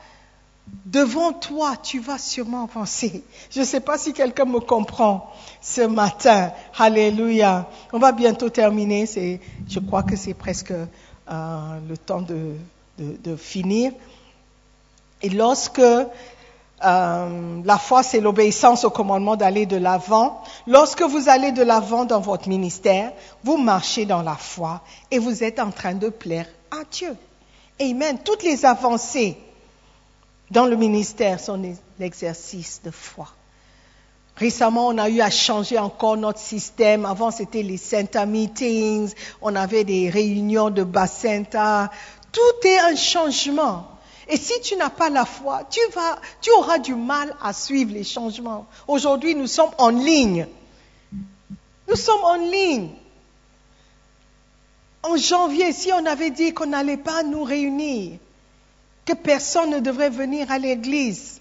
devant 0.84 1.32
toi, 1.32 1.76
tu 1.82 1.98
vas 2.00 2.18
sûrement 2.18 2.64
avancer. 2.64 3.24
Je 3.50 3.60
ne 3.60 3.64
sais 3.64 3.80
pas 3.80 3.98
si 3.98 4.12
quelqu'un 4.12 4.44
me 4.44 4.60
comprend 4.60 5.32
ce 5.60 5.82
matin. 5.82 6.52
Alléluia. 6.78 7.68
On 7.92 7.98
va 7.98 8.12
bientôt 8.12 8.50
terminer. 8.50 9.06
je 9.06 9.78
crois 9.80 10.02
que 10.02 10.16
c'est 10.16 10.34
presque 10.34 10.72
euh, 10.72 11.78
le 11.88 11.96
temps 11.96 12.22
de, 12.22 13.36
finir. 13.36 13.92
Et 15.22 15.30
lorsque 15.30 15.80
euh, 16.82 17.60
la 17.64 17.78
foi, 17.78 18.02
c'est 18.02 18.20
l'obéissance 18.20 18.84
au 18.84 18.90
commandement 18.90 19.36
d'aller 19.36 19.66
de 19.66 19.76
l'avant. 19.76 20.42
Lorsque 20.66 21.02
vous 21.02 21.28
allez 21.28 21.52
de 21.52 21.62
l'avant 21.62 22.04
dans 22.04 22.20
votre 22.20 22.48
ministère, 22.48 23.12
vous 23.44 23.58
marchez 23.58 24.06
dans 24.06 24.22
la 24.22 24.36
foi 24.36 24.80
et 25.10 25.18
vous 25.18 25.44
êtes 25.44 25.60
en 25.60 25.70
train 25.70 25.94
de 25.94 26.08
plaire 26.08 26.46
à 26.70 26.84
Dieu. 26.90 27.16
Amen. 27.80 28.18
Toutes 28.24 28.42
les 28.42 28.64
avancées 28.64 29.36
dans 30.50 30.66
le 30.66 30.76
ministère 30.76 31.38
sont 31.38 31.60
l'exercice 31.98 32.80
de 32.82 32.90
foi. 32.90 33.28
Récemment, 34.36 34.88
on 34.88 34.96
a 34.96 35.10
eu 35.10 35.20
à 35.20 35.28
changer 35.30 35.78
encore 35.78 36.16
notre 36.16 36.38
système. 36.38 37.04
Avant, 37.04 37.30
c'était 37.30 37.62
les 37.62 37.76
Santa 37.76 38.24
Meetings, 38.24 39.12
on 39.42 39.54
avait 39.54 39.84
des 39.84 40.08
réunions 40.08 40.70
de 40.70 40.82
Bacenta. 40.82 41.90
Tout 42.32 42.66
est 42.66 42.78
un 42.78 42.96
changement. 42.96 43.86
Et 44.30 44.36
si 44.36 44.60
tu 44.60 44.76
n'as 44.76 44.90
pas 44.90 45.10
la 45.10 45.24
foi, 45.24 45.64
tu, 45.68 45.80
vas, 45.92 46.18
tu 46.40 46.50
auras 46.52 46.78
du 46.78 46.94
mal 46.94 47.34
à 47.42 47.52
suivre 47.52 47.92
les 47.92 48.04
changements. 48.04 48.66
Aujourd'hui, 48.86 49.34
nous 49.34 49.48
sommes 49.48 49.72
en 49.76 49.88
ligne. 49.88 50.46
Nous 51.88 51.96
sommes 51.96 52.22
en 52.22 52.36
ligne. 52.36 52.90
En 55.02 55.16
janvier, 55.16 55.72
si 55.72 55.92
on 55.92 56.06
avait 56.06 56.30
dit 56.30 56.54
qu'on 56.54 56.66
n'allait 56.66 56.96
pas 56.96 57.24
nous 57.24 57.42
réunir, 57.42 58.18
que 59.04 59.14
personne 59.14 59.70
ne 59.70 59.80
devrait 59.80 60.10
venir 60.10 60.50
à 60.52 60.58
l'église. 60.58 61.40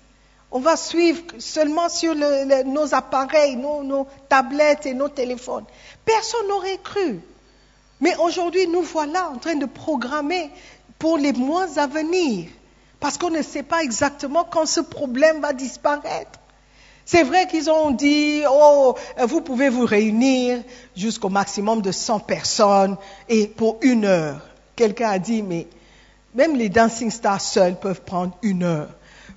On 0.52 0.60
va 0.60 0.76
suivre 0.76 1.22
seulement 1.38 1.90
sur 1.90 2.16
nos 2.16 2.96
appareils, 2.96 3.56
nos, 3.56 3.84
nos, 3.84 4.08
tablettes 4.28 4.88
et 4.88 4.96
nos 4.96 5.10
téléphones. 5.10 5.66
Personne 6.06 6.48
n'aurait 6.48 6.80
cru. 6.84 7.20
Mais 8.02 8.16
aujourd'hui, 8.16 8.66
nous 8.68 8.82
voilà 8.82 9.30
en 9.30 9.38
train 9.38 9.56
de 9.56 9.68
programmer 9.68 10.50
pour 10.98 11.20
les 11.20 11.34
mois 11.34 11.68
à 11.78 11.86
venir. 11.86 12.50
Parce 13.00 13.18
qu'on 13.18 13.30
ne 13.30 13.42
sait 13.42 13.64
pas 13.64 13.84
exactement 13.84 14.44
quand 14.44 14.66
ce 14.66 14.82
problème 14.82 15.42
va 15.42 15.54
disparaître. 15.54 16.40
C'est 17.06 17.24
vrai 17.24 17.48
qu'ils 17.48 17.72
ont 17.72 17.92
dit, 17.92 18.44
oh, 18.48 18.96
vous 19.26 19.42
pouvez 19.42 19.70
vous 19.70 19.86
réunir 19.86 20.62
jusqu'au 20.96 21.30
maximum 21.30 21.82
de 21.82 21.92
100 21.92 22.20
personnes 22.20 22.98
et 23.28 23.48
pour 23.48 23.78
une 23.82 24.06
heure. 24.06 24.42
Quelqu'un 24.76 25.10
a 25.10 25.20
dit, 25.20 25.42
mais 25.42 25.68
même 26.36 26.56
les 26.56 26.70
dancing 26.70 27.10
stars 27.10 27.42
seuls 27.42 27.80
peuvent 27.80 28.02
prendre 28.02 28.38
une 28.44 28.64
heure. 28.64 28.90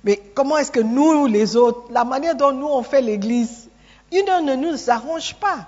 Mais 0.03 0.21
comment 0.35 0.57
est-ce 0.57 0.71
que 0.71 0.81
nous, 0.81 1.25
les 1.25 1.55
autres, 1.55 1.91
la 1.91 2.03
manière 2.03 2.35
dont 2.35 2.51
nous 2.51 2.67
on 2.67 2.83
fait 2.83 3.01
l'église, 3.01 3.69
une 4.11 4.29
heure 4.29 4.41
ne 4.41 4.55
nous 4.55 4.89
arrange 4.89 5.33
pas. 5.35 5.65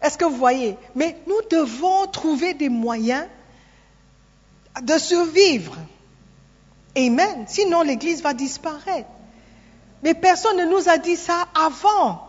Est-ce 0.00 0.18
que 0.18 0.24
vous 0.24 0.36
voyez? 0.36 0.76
Mais 0.94 1.16
nous 1.26 1.40
devons 1.50 2.06
trouver 2.06 2.54
des 2.54 2.68
moyens 2.68 3.26
de 4.80 4.98
survivre. 4.98 5.76
Amen. 6.96 7.44
Sinon, 7.48 7.82
l'église 7.82 8.22
va 8.22 8.34
disparaître. 8.34 9.08
Mais 10.02 10.14
personne 10.14 10.56
ne 10.56 10.64
nous 10.64 10.88
a 10.88 10.98
dit 10.98 11.16
ça 11.16 11.46
avant. 11.54 12.28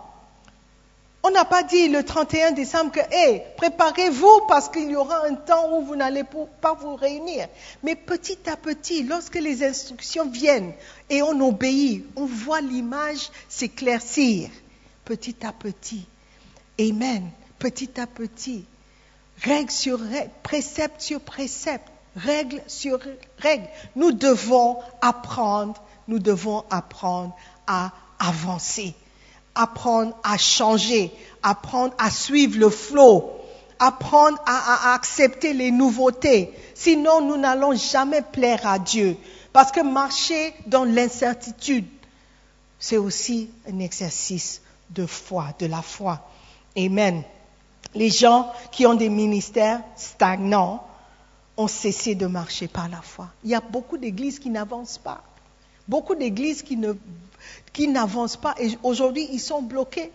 On 1.23 1.31
n'a 1.31 1.45
pas 1.45 1.63
dit 1.63 1.87
le 1.87 2.03
31 2.03 2.51
décembre 2.51 2.91
que, 2.91 2.99
hé, 2.99 3.43
préparez-vous 3.57 4.41
parce 4.47 4.69
qu'il 4.69 4.91
y 4.91 4.95
aura 4.95 5.25
un 5.25 5.35
temps 5.35 5.77
où 5.77 5.81
vous 5.81 5.95
n'allez 5.95 6.23
pas 6.61 6.73
vous 6.73 6.95
réunir. 6.95 7.47
Mais 7.81 7.95
petit 7.95 8.37
à 8.47 8.57
petit, 8.57 9.03
lorsque 9.03 9.35
les 9.35 9.63
instructions 9.63 10.29
viennent 10.29 10.73
et 11.09 11.21
on 11.21 11.39
obéit, 11.39 12.05
on 12.17 12.25
voit 12.25 12.61
l'image 12.61 13.29
s'éclaircir 13.47 14.49
petit 15.05 15.45
à 15.45 15.51
petit. 15.51 16.05
Amen. 16.79 17.29
Petit 17.59 17.99
à 17.99 18.07
petit. 18.07 18.65
Règle 19.41 19.71
sur 19.71 19.99
règle, 19.99 20.31
précepte 20.43 21.01
sur 21.01 21.19
précepte, 21.19 21.91
règle 22.15 22.61
sur 22.67 22.99
règle. 23.39 23.67
Nous 23.95 24.11
devons 24.11 24.79
apprendre, 25.01 25.81
nous 26.07 26.19
devons 26.19 26.63
apprendre 26.69 27.35
à 27.67 27.91
avancer 28.19 28.95
apprendre 29.55 30.15
à 30.23 30.37
changer, 30.37 31.11
apprendre 31.41 31.93
à 31.97 32.09
suivre 32.09 32.59
le 32.59 32.69
flot, 32.69 33.31
apprendre 33.79 34.37
à, 34.45 34.93
accepter 34.93 35.53
les 35.53 35.71
nouveautés. 35.71 36.51
Sinon, 36.73 37.21
nous 37.21 37.37
n'allons 37.37 37.75
jamais 37.75 38.21
plaire 38.21 38.65
à 38.65 38.79
Dieu. 38.79 39.17
Parce 39.51 39.71
que 39.71 39.81
marcher 39.81 40.53
dans 40.65 40.83
l'incertitude, 40.83 41.85
c'est 42.79 42.97
aussi 42.97 43.49
un 43.71 43.79
exercice 43.79 44.61
de 44.89 45.05
foi, 45.05 45.47
de 45.59 45.67
la 45.67 45.81
foi. 45.81 46.27
Amen. 46.77 47.23
Les 47.93 48.09
gens 48.09 48.51
qui 48.71 48.87
ont 48.87 48.95
des 48.95 49.09
ministères 49.09 49.81
stagnants 49.95 50.83
ont 51.57 51.67
cessé 51.67 52.15
de 52.15 52.25
marcher 52.25 52.67
par 52.67 52.89
la 52.89 53.01
foi. 53.01 53.29
Il 53.43 53.51
y 53.51 53.55
a 53.55 53.61
beaucoup 53.61 53.97
d'églises 53.97 54.39
qui 54.39 54.49
n'avancent 54.49 54.97
pas 54.97 55.23
Beaucoup 55.87 56.15
d'églises 56.15 56.63
qui 57.73 57.87
n'avancent 57.87 58.37
pas 58.37 58.55
et 58.59 58.69
aujourd'hui 58.83 59.27
ils 59.31 59.39
sont 59.39 59.61
bloqués. 59.61 60.11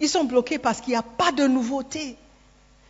Ils 0.00 0.08
sont 0.08 0.24
bloqués 0.24 0.58
parce 0.58 0.80
qu'il 0.80 0.90
n'y 0.90 0.98
a 0.98 1.02
pas 1.02 1.32
de 1.32 1.46
nouveauté. 1.46 2.16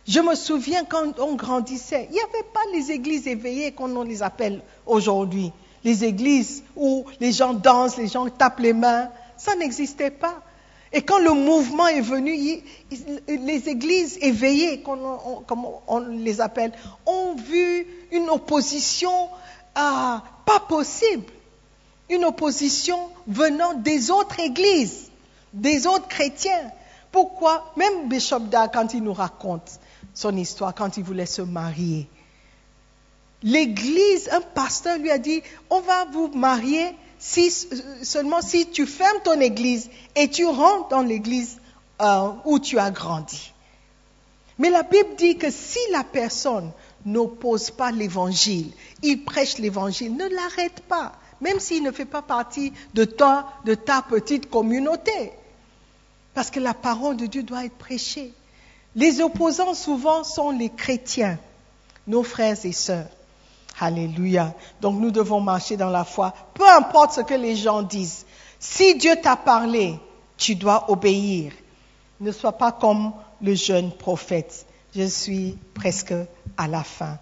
Je 0.07 0.19
me 0.19 0.35
souviens 0.35 0.83
quand 0.83 1.19
on 1.19 1.35
grandissait, 1.35 2.07
il 2.09 2.13
n'y 2.13 2.19
avait 2.19 2.43
pas 2.53 2.59
les 2.73 2.91
églises 2.91 3.27
éveillées 3.27 3.71
comme 3.71 3.95
on 3.97 4.03
les 4.03 4.21
appelle 4.21 4.61
aujourd'hui. 4.85 5.51
Les 5.83 6.03
églises 6.03 6.63
où 6.75 7.05
les 7.19 7.31
gens 7.31 7.53
dansent, 7.53 7.97
les 7.97 8.07
gens 8.07 8.27
tapent 8.29 8.59
les 8.59 8.73
mains, 8.73 9.09
ça 9.37 9.55
n'existait 9.55 10.11
pas. 10.11 10.41
Et 10.95 11.01
quand 11.01 11.19
le 11.19 11.33
mouvement 11.33 11.87
est 11.87 11.99
venu, 11.99 12.63
les 13.27 13.69
églises 13.69 14.17
éveillées, 14.21 14.81
comme 14.81 15.65
on, 15.87 15.99
les 15.99 16.39
appelle, 16.39 16.71
ont 17.05 17.35
vu 17.35 17.85
une 18.13 18.29
opposition 18.29 19.11
ah, 19.75 20.23
pas 20.45 20.61
possible. 20.61 21.25
Une 22.09 22.23
opposition 22.23 22.97
venant 23.27 23.73
des 23.73 24.09
autres 24.09 24.39
églises, 24.39 25.11
des 25.51 25.85
autres 25.85 26.07
chrétiens. 26.07 26.71
Pourquoi? 27.11 27.73
Même 27.75 28.07
Bishop 28.07 28.39
Da, 28.39 28.69
quand 28.69 28.93
il 28.93 29.03
nous 29.03 29.13
raconte 29.13 29.79
son 30.13 30.37
histoire, 30.37 30.73
quand 30.73 30.95
il 30.95 31.03
voulait 31.03 31.25
se 31.25 31.41
marier, 31.41 32.07
l'église, 33.43 34.29
un 34.31 34.39
pasteur 34.39 34.97
lui 34.97 35.11
a 35.11 35.17
dit, 35.17 35.41
on 35.69 35.81
va 35.81 36.05
vous 36.05 36.29
marier 36.29 36.95
si, 37.19 37.51
seulement 38.03 38.41
si 38.41 38.67
tu 38.69 38.85
fermes 38.85 39.21
ton 39.23 39.39
église 39.39 39.89
et 40.15 40.29
tu 40.29 40.45
rentres 40.45 40.89
dans 40.89 41.01
l'église 41.01 41.57
euh, 42.01 42.31
où 42.45 42.59
tu 42.59 42.77
as 42.79 42.91
grandi. 42.91 43.53
Mais 44.57 44.69
la 44.69 44.83
Bible 44.83 45.15
dit 45.17 45.37
que 45.37 45.51
si 45.51 45.79
la 45.91 46.03
personne 46.03 46.71
n'oppose 47.05 47.71
pas 47.71 47.91
l'évangile, 47.91 48.71
il 49.03 49.23
prêche 49.23 49.57
l'évangile, 49.57 50.15
ne 50.15 50.27
l'arrête 50.27 50.81
pas, 50.87 51.13
même 51.41 51.59
s'il 51.59 51.83
ne 51.83 51.91
fait 51.91 52.05
pas 52.05 52.21
partie 52.21 52.73
de 52.93 53.05
toi, 53.05 53.49
de 53.65 53.75
ta 53.75 54.01
petite 54.01 54.49
communauté. 54.49 55.31
Parce 56.33 56.49
que 56.49 56.59
la 56.59 56.73
parole 56.73 57.17
de 57.17 57.25
Dieu 57.25 57.43
doit 57.43 57.65
être 57.65 57.77
prêchée. 57.77 58.33
Les 58.95 59.21
opposants 59.21 59.73
souvent 59.73 60.23
sont 60.23 60.51
les 60.51 60.69
chrétiens, 60.69 61.37
nos 62.07 62.23
frères 62.23 62.65
et 62.65 62.71
sœurs. 62.71 63.09
Alléluia. 63.79 64.53
Donc 64.81 64.99
nous 64.99 65.11
devons 65.11 65.41
marcher 65.41 65.77
dans 65.77 65.89
la 65.89 66.03
foi, 66.05 66.33
peu 66.53 66.67
importe 66.69 67.13
ce 67.13 67.21
que 67.21 67.33
les 67.33 67.55
gens 67.55 67.81
disent. 67.81 68.25
Si 68.59 68.95
Dieu 68.95 69.15
t'a 69.21 69.35
parlé, 69.35 69.99
tu 70.37 70.55
dois 70.55 70.89
obéir. 70.89 71.51
Ne 72.19 72.31
sois 72.31 72.53
pas 72.53 72.71
comme 72.71 73.11
le 73.41 73.53
jeune 73.53 73.91
prophète. 73.91 74.65
Je 74.95 75.03
suis 75.03 75.57
presque 75.73 76.13
à 76.57 76.67
la 76.67 76.83
fin. 76.83 77.19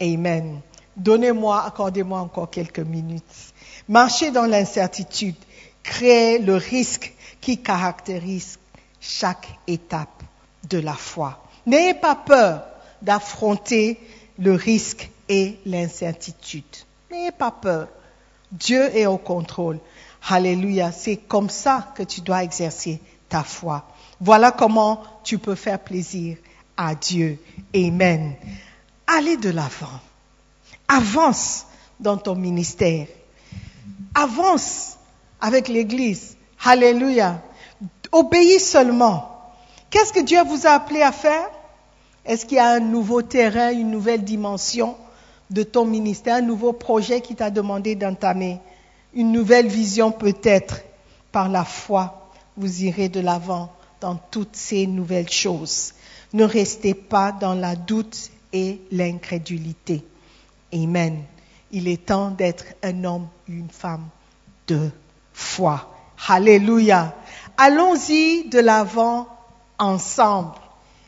Amen. 0.00 0.60
Donnez-moi, 0.96 1.64
accordez-moi 1.64 2.20
encore 2.20 2.50
quelques 2.50 2.80
minutes. 2.80 3.24
Marcher 3.88 4.30
dans 4.30 4.46
l'incertitude 4.46 5.36
crée 5.82 6.38
le 6.38 6.56
risque 6.56 7.14
qui 7.40 7.58
caractérise 7.58 8.58
chaque 9.00 9.48
étape 9.66 10.22
de 10.68 10.78
la 10.78 10.94
foi. 10.94 11.42
N'ayez 11.66 11.94
pas 11.94 12.14
peur 12.14 12.62
d'affronter 13.02 13.98
le 14.38 14.52
risque 14.52 15.10
et 15.28 15.58
l'incertitude. 15.66 16.64
N'ayez 17.10 17.32
pas 17.32 17.50
peur. 17.50 17.88
Dieu 18.52 18.96
est 18.96 19.06
au 19.06 19.18
contrôle. 19.18 19.78
Alléluia. 20.28 20.92
C'est 20.92 21.16
comme 21.16 21.50
ça 21.50 21.92
que 21.94 22.02
tu 22.02 22.20
dois 22.20 22.44
exercer 22.44 23.00
ta 23.28 23.42
foi. 23.42 23.84
Voilà 24.20 24.52
comment 24.52 25.02
tu 25.22 25.38
peux 25.38 25.54
faire 25.54 25.78
plaisir 25.78 26.36
à 26.76 26.94
Dieu. 26.94 27.38
Amen. 27.74 28.34
Allez 29.06 29.36
de 29.36 29.50
l'avant. 29.50 30.00
Avance 30.88 31.66
dans 32.00 32.16
ton 32.16 32.34
ministère. 32.34 33.06
Avance 34.14 34.96
avec 35.40 35.68
l'Église. 35.68 36.36
Alléluia. 36.64 37.42
Obéis 38.12 38.60
seulement. 38.60 39.30
Qu'est-ce 39.90 40.12
que 40.12 40.20
Dieu 40.20 40.42
vous 40.44 40.66
a 40.66 40.70
appelé 40.70 41.02
à 41.02 41.12
faire? 41.12 41.48
Est-ce 42.24 42.46
qu'il 42.46 42.56
y 42.56 42.60
a 42.60 42.70
un 42.70 42.80
nouveau 42.80 43.22
terrain, 43.22 43.70
une 43.70 43.90
nouvelle 43.90 44.24
dimension? 44.24 44.96
De 45.54 45.62
ton 45.62 45.86
ministère, 45.86 46.36
un 46.36 46.42
nouveau 46.42 46.72
projet 46.72 47.20
qui 47.20 47.36
t'a 47.36 47.48
demandé 47.48 47.94
d'entamer, 47.94 48.58
une 49.14 49.30
nouvelle 49.30 49.68
vision 49.68 50.10
peut-être 50.10 50.80
par 51.30 51.48
la 51.48 51.64
foi, 51.64 52.28
vous 52.56 52.82
irez 52.82 53.08
de 53.08 53.20
l'avant 53.20 53.72
dans 54.00 54.16
toutes 54.16 54.56
ces 54.56 54.88
nouvelles 54.88 55.30
choses. 55.30 55.94
Ne 56.32 56.42
restez 56.42 56.94
pas 56.94 57.30
dans 57.30 57.54
la 57.54 57.76
doute 57.76 58.30
et 58.52 58.80
l'incrédulité. 58.90 60.04
Amen. 60.72 61.22
Il 61.70 61.86
est 61.86 62.06
temps 62.06 62.30
d'être 62.30 62.64
un 62.82 63.04
homme, 63.04 63.28
une 63.48 63.70
femme 63.70 64.08
de 64.66 64.90
foi. 65.32 65.88
Alléluia. 66.26 67.14
Allons-y 67.56 68.48
de 68.48 68.58
l'avant 68.58 69.28
ensemble. 69.78 70.56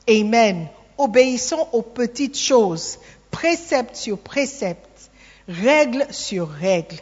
Amen. 0.09 0.68
Obéissons 0.99 1.66
aux 1.72 1.82
petites 1.82 2.38
choses 2.38 2.99
précepte 3.37 3.97
sur 3.97 4.18
précepte, 4.18 5.11
règle 5.47 6.07
sur 6.09 6.49
règle, 6.49 6.97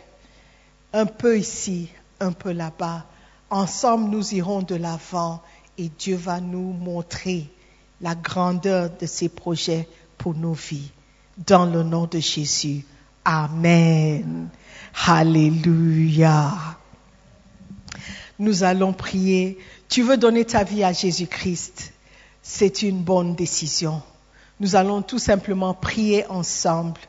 un 0.93 1.07
peu 1.07 1.39
ici, 1.39 1.89
un 2.18 2.32
peu 2.32 2.51
là-bas. 2.51 3.07
Ensemble, 3.51 4.11
nous 4.11 4.35
irons 4.35 4.62
de 4.62 4.74
l'avant 4.74 5.41
et 5.78 5.89
Dieu 5.97 6.16
va 6.16 6.41
nous 6.41 6.72
montrer 6.72 7.49
la 8.01 8.16
grandeur 8.16 8.91
de 9.01 9.07
ses 9.07 9.28
projets 9.28 9.89
pour 10.18 10.35
nos 10.35 10.55
vies. 10.55 10.91
Dans 11.47 11.66
le 11.66 11.85
nom 11.85 12.07
de 12.07 12.18
Jésus. 12.18 12.85
Amen. 13.24 14.49
Alléluia. 15.07 16.51
Nous 18.41 18.64
allons 18.64 18.93
prier. 18.93 19.57
Tu 19.89 20.03
veux 20.03 20.16
donner 20.16 20.45
ta 20.45 20.64
vie 20.64 20.82
à 20.82 20.93
Jésus-Christ? 20.93 21.93
C'est 22.43 22.82
une 22.82 23.05
bonne 23.05 23.37
décision 23.37 24.03
nous 24.61 24.77
allons 24.77 25.03
tout 25.03 25.19
simplement 25.19 25.75
prier 25.75 26.27
ensemble 26.27 27.01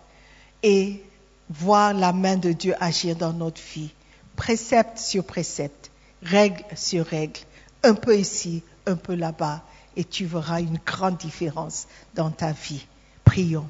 et 0.63 1.03
voir 1.49 1.93
la 1.93 2.11
main 2.11 2.37
de 2.37 2.51
Dieu 2.51 2.73
agir 2.79 3.15
dans 3.15 3.33
notre 3.33 3.61
vie, 3.61 3.91
précepte 4.35 4.97
sur 4.97 5.23
précepte, 5.23 5.91
règle 6.23 6.63
sur 6.75 7.05
règle, 7.05 7.39
un 7.83 7.93
peu 7.93 8.17
ici, 8.17 8.63
un 8.87 8.95
peu 8.95 9.13
là-bas, 9.13 9.63
et 9.95 10.03
tu 10.03 10.25
verras 10.25 10.59
une 10.59 10.79
grande 10.85 11.17
différence 11.17 11.87
dans 12.15 12.31
ta 12.31 12.51
vie. 12.51 12.85
Prions. 13.23 13.69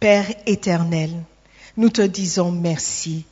Père 0.00 0.26
éternel, 0.46 1.10
nous 1.76 1.90
te 1.90 2.02
disons 2.02 2.50
merci 2.50 3.24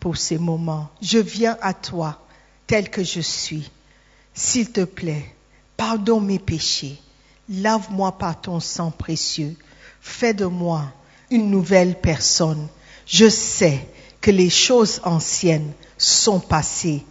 pour 0.00 0.16
ces 0.16 0.38
moments. 0.38 0.88
Je 1.02 1.18
viens 1.18 1.56
à 1.60 1.74
toi 1.74 2.20
tel 2.66 2.90
que 2.90 3.04
je 3.04 3.20
suis. 3.20 3.70
S'il 4.34 4.70
te 4.70 4.84
plaît, 4.84 5.34
pardonne 5.76 6.26
mes 6.26 6.38
péchés 6.38 7.00
Lave-moi 7.48 8.12
par 8.18 8.40
ton 8.40 8.60
sang 8.60 8.90
précieux. 8.90 9.54
Fais 10.00 10.34
de 10.34 10.46
moi 10.46 10.84
une 11.30 11.50
nouvelle 11.50 11.94
personne. 11.94 12.66
Je 13.06 13.28
sais 13.28 13.86
que 14.20 14.30
les 14.30 14.50
choses 14.50 15.00
anciennes 15.04 15.72
sont 15.98 16.40
passées. 16.40 17.04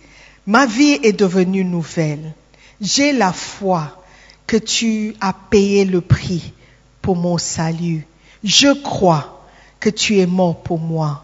Ma 0.46 0.66
vie 0.66 1.00
est 1.04 1.18
devenue 1.18 1.64
nouvelle. 1.64 2.34
J'ai 2.82 3.14
la 3.14 3.32
foi 3.32 4.04
que 4.46 4.58
tu 4.58 5.16
as 5.22 5.34
payé 5.34 5.86
le 5.86 6.02
prix 6.02 6.54
pour 7.02 7.16
mon 7.16 7.38
salut. 7.38 8.06
Je 8.44 8.74
crois 8.82 9.42
que 9.80 9.90
tu 9.90 10.20
es 10.20 10.26
mort 10.26 10.62
pour 10.62 10.80
moi. 10.80 11.24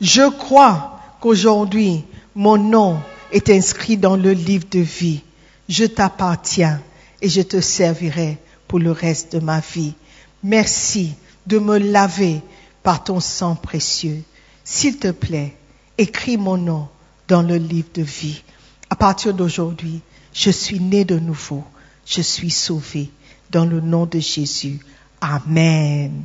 Je 0.00 0.28
crois 0.28 1.00
qu'aujourd'hui, 1.20 2.04
mon 2.34 2.58
nom 2.58 2.98
est 3.32 3.50
inscrit 3.50 3.96
dans 3.96 4.16
le 4.16 4.32
livre 4.32 4.66
de 4.70 4.80
vie. 4.80 5.22
Je 5.68 5.84
t'appartiens 5.84 6.80
et 7.20 7.28
je 7.28 7.42
te 7.42 7.60
servirai 7.60 8.38
pour 8.68 8.78
le 8.78 8.92
reste 8.92 9.32
de 9.34 9.40
ma 9.40 9.60
vie. 9.60 9.94
Merci 10.42 11.14
de 11.46 11.58
me 11.58 11.78
laver 11.78 12.42
par 12.82 13.02
ton 13.02 13.20
sang 13.20 13.56
précieux. 13.56 14.22
S'il 14.62 14.98
te 14.98 15.10
plaît, 15.10 15.56
écris 15.96 16.36
mon 16.36 16.56
nom 16.56 16.88
dans 17.26 17.42
le 17.42 17.56
livre 17.56 17.88
de 17.94 18.02
vie. 18.02 18.42
À 18.90 18.96
partir 18.96 19.34
d'aujourd'hui, 19.34 20.00
je 20.32 20.50
suis 20.50 20.78
né 20.78 21.04
de 21.04 21.18
nouveau. 21.18 21.64
Je 22.06 22.22
suis 22.22 22.50
sauvé 22.50 23.10
dans 23.50 23.64
le 23.64 23.80
nom 23.80 24.06
de 24.06 24.20
Jésus. 24.20 24.78
Amen. 25.20 26.24